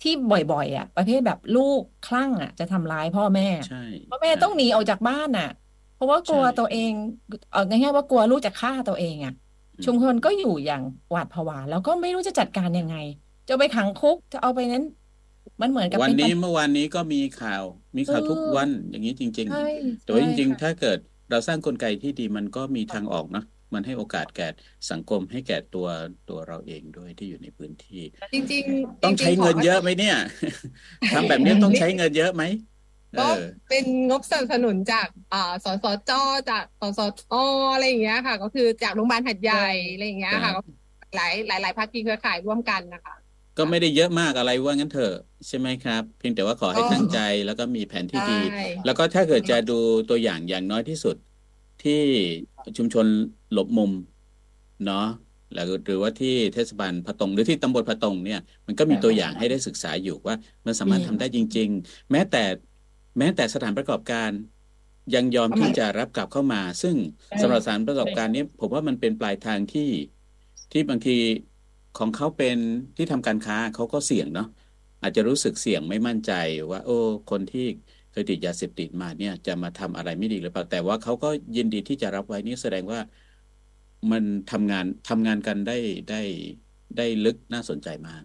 [0.00, 3.76] ที่บ่อยๆ อะ ประเภทแบบลูกคลั่งอะ จะทำร้ายพ่อแม่ใช่
[4.08, 5.44] พ่อแม่ต้องหนีออกจากบ้านน่ะ
[5.92, 6.92] เพราะว่ากลัวใช่ตัวเอง
[7.50, 9.32] เอาง่ายๆว่ากลัวลูกจะฆ่าตัวเองอะ
[9.78, 12.94] อืมชุมชนก็อยู่อย่างหวาดผวาแล้วก็ไม่รู้จะจัดการยังไง
[13.44, 14.82] จะเอาไปขังคุกจะเอาไปนั้น
[15.60, 17.64] มันเหมือนกับวันเป็นนี้ปัญเมื่อวานนี้ก็มีข่าว
[17.96, 20.98] มีข่าวทุกเออวันอย่างนี้จริงใช่ๆแต่ว่าจใช่ริงค่ะๆถ้าเกิด
[21.30, 23.42] เราสร้างกลไกที่ดีมันก็มีทางออกเนอะ
[23.74, 24.44] มันให้โอกาสแก่
[24.90, 25.86] สังคมให้แก่ตัว
[26.26, 27.96] ตัวเราเองด้วยที่อยู่ในพื้นที่
[28.32, 30.14] จริง ๆ ต้องจริใช้ๆเงินขเยอะไหมเนี่ย
[31.10, 32.42] ทำแบบนี้ต้องใช้เงินเยอะไหม
[33.10, 33.22] เอก็อ
[33.68, 36.10] เป็นงบสนับสนุนจากอ่าสสจ
[36.48, 37.00] จากสส
[37.32, 37.34] อ
[37.72, 39.56] อะไรอย่างเงี้ยค่ะ ก็คือจากโรงพยาบาลหัดใหญ่
[39.90, 40.60] อะไรอย่างเงี้ยครัค่ะบก็
[41.14, 43.14] หลายหลายหลายภาคีเครือข่ายร่วมกันนะคะ
[43.58, 45.14] ก็ไม่ได้เยอะมากอะไรว่างั้นเถอะ
[45.46, 49.78] ใช่ไหมครับ เพียงแต่ว่าขอให้ก็ตั้งใจแล้วก็มีแผนที่ดีใช่แล้วก็ถ้าเกิดจะดู
[50.10, 51.16] ตัวอย่างอย่างน้อยที่สุด
[51.84, 52.02] ที่
[52.76, 53.06] ชุมชน
[53.52, 53.92] หลบมุม
[54.86, 55.06] เนาะ
[55.54, 60.34] แล้วหรือว่าที่เทศบาลพะตงหรือที่ตำบลพะตงเนี่ย มันก็มีตัวอย่างให้ได้ศึกษาอยู่ว่า
[60.66, 62.42] มันสามารถทำได้จริง ๆ แม้แต่
[63.18, 64.30] แม้แต่สถานประกอบการ
[65.14, 66.96] ยังยอมที่จะรับกลับเข้ามา ซึ่ง
[67.42, 69.90] สำหรับสถานประกอบการนี้ผมว่ามันเป็นปลายทางที่
[70.72, 71.16] ที่บางที
[71.98, 72.56] ของเขาเป็น
[72.96, 74.48] ที่ทำการค้าเขาก็เสี่ยงเนาะ
[75.02, 76.32] อาจจะรู้สึกเสี่ยงไม่มั่นใจ
[76.70, 76.98] ว่า โอ้
[77.30, 77.66] คนที่
[78.12, 83.00] เคยติดยาเสพติดมาเนี่ยจะมาทำอะไรไม่ดีหรือเปล่าแต่ว่าเขาก็ยินดีที่จะรับไว้นี่แสดงว่า
[84.10, 85.78] มันทำงานทำงานกันได้
[86.10, 86.22] ได้
[86.96, 88.22] ได้ลึกน่าสนใจมาก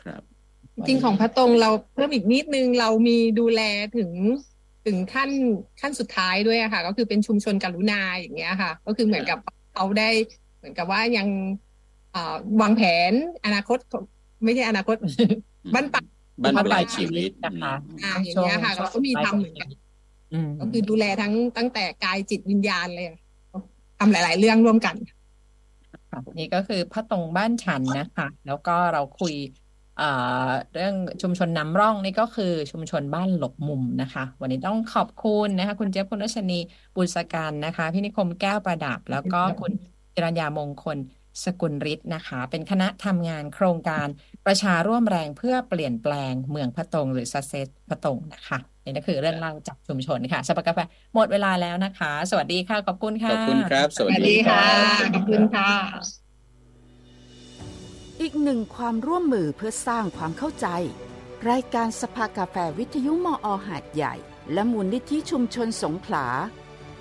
[0.00, 0.22] ครับ
[0.86, 3.62] จริงของพระตรงเราเพิ่มอีกนิดนึงเรามีดูแล
[3.96, 4.10] ถึง
[4.86, 5.30] ถึงขั้น
[5.80, 9.38] ขั้นสุดท้ายด้วยอะค่ะ ก็คือเป็นชุมชนกรุณาอย่างเงี้ยค่ะ ก็คือเหมือนกับ
[9.74, 10.10] เขาได้
[10.58, 11.28] เหมือนกับว่ายัง
[12.60, 13.12] วางแผน
[13.44, 14.02] อนาคตของ
[14.44, 14.96] ไม่ใช่อนาคต
[15.74, 16.04] บ้านปลาย
[16.42, 19.68] บ้านปลายบ้านปลายชีวิตนะคะอืมอ่าอย่างเงี้ยค่ะเราก็มีทำเหมือนกัน
[20.32, 23.18] อืมก็คือดูแลทั้งตั้งแต่กายจิตวิญญาณเลยอะ
[23.98, 24.96] ทำหลาย ๆ เรื่องร่วมกัน
[26.10, 29.34] ค่ะนี่ก็คือพระตรงบ้านฉันนะคะ แล้วก็เราคุย
[29.98, 30.10] เอ่
[30.46, 36.58] อเรื่องชุมชนนำร่องนี่ก็คือชุมชนบ้านหลบมุมนะคะ วันนี้ต้องขอบคุณนะคะ คุณเจี๊ยบคุณรัชนี
[36.96, 39.72] บุษการนะคะ พี่นิคมแก้วประดับ แล้วก็คุณ
[40.14, 40.96] จิรัญญามงคล
[41.44, 44.08] สกุลฤทธิ์นะคะ เป็นคณะทำงานโครงการ
[44.46, 50.78] ประชาร่วมแรงเพื่อเปลี่ยนแปลงเมืองพระตรงหรือซัเซตพระตรงนะคะนี่ก็คือเรื่องเล่าจากชุมชนค่ะสปากาแฟ
[51.14, 55.72] หมดเวลาแล้วนะคะ สวัสดีค่ะ ขอบคุณค่ะ ขอบคุณครับสสวัสวัสดีดีครัค่ะบขอบคุณค่ะ
[58.20, 60.66] อีกหนึ่งความร่วมมือเพื่อสร้างความเข้าใจ
[61.50, 64.14] รายการสภากาแฟวิทยุมออหาดใหญ่
[64.52, 66.26] และมูลนิธิชุมชนสงขลา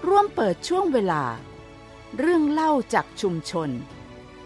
[0.07, 1.23] ร่วมเปิดช่วงเวลา
[2.19, 3.69] เรื่องเล่าจากชุมชน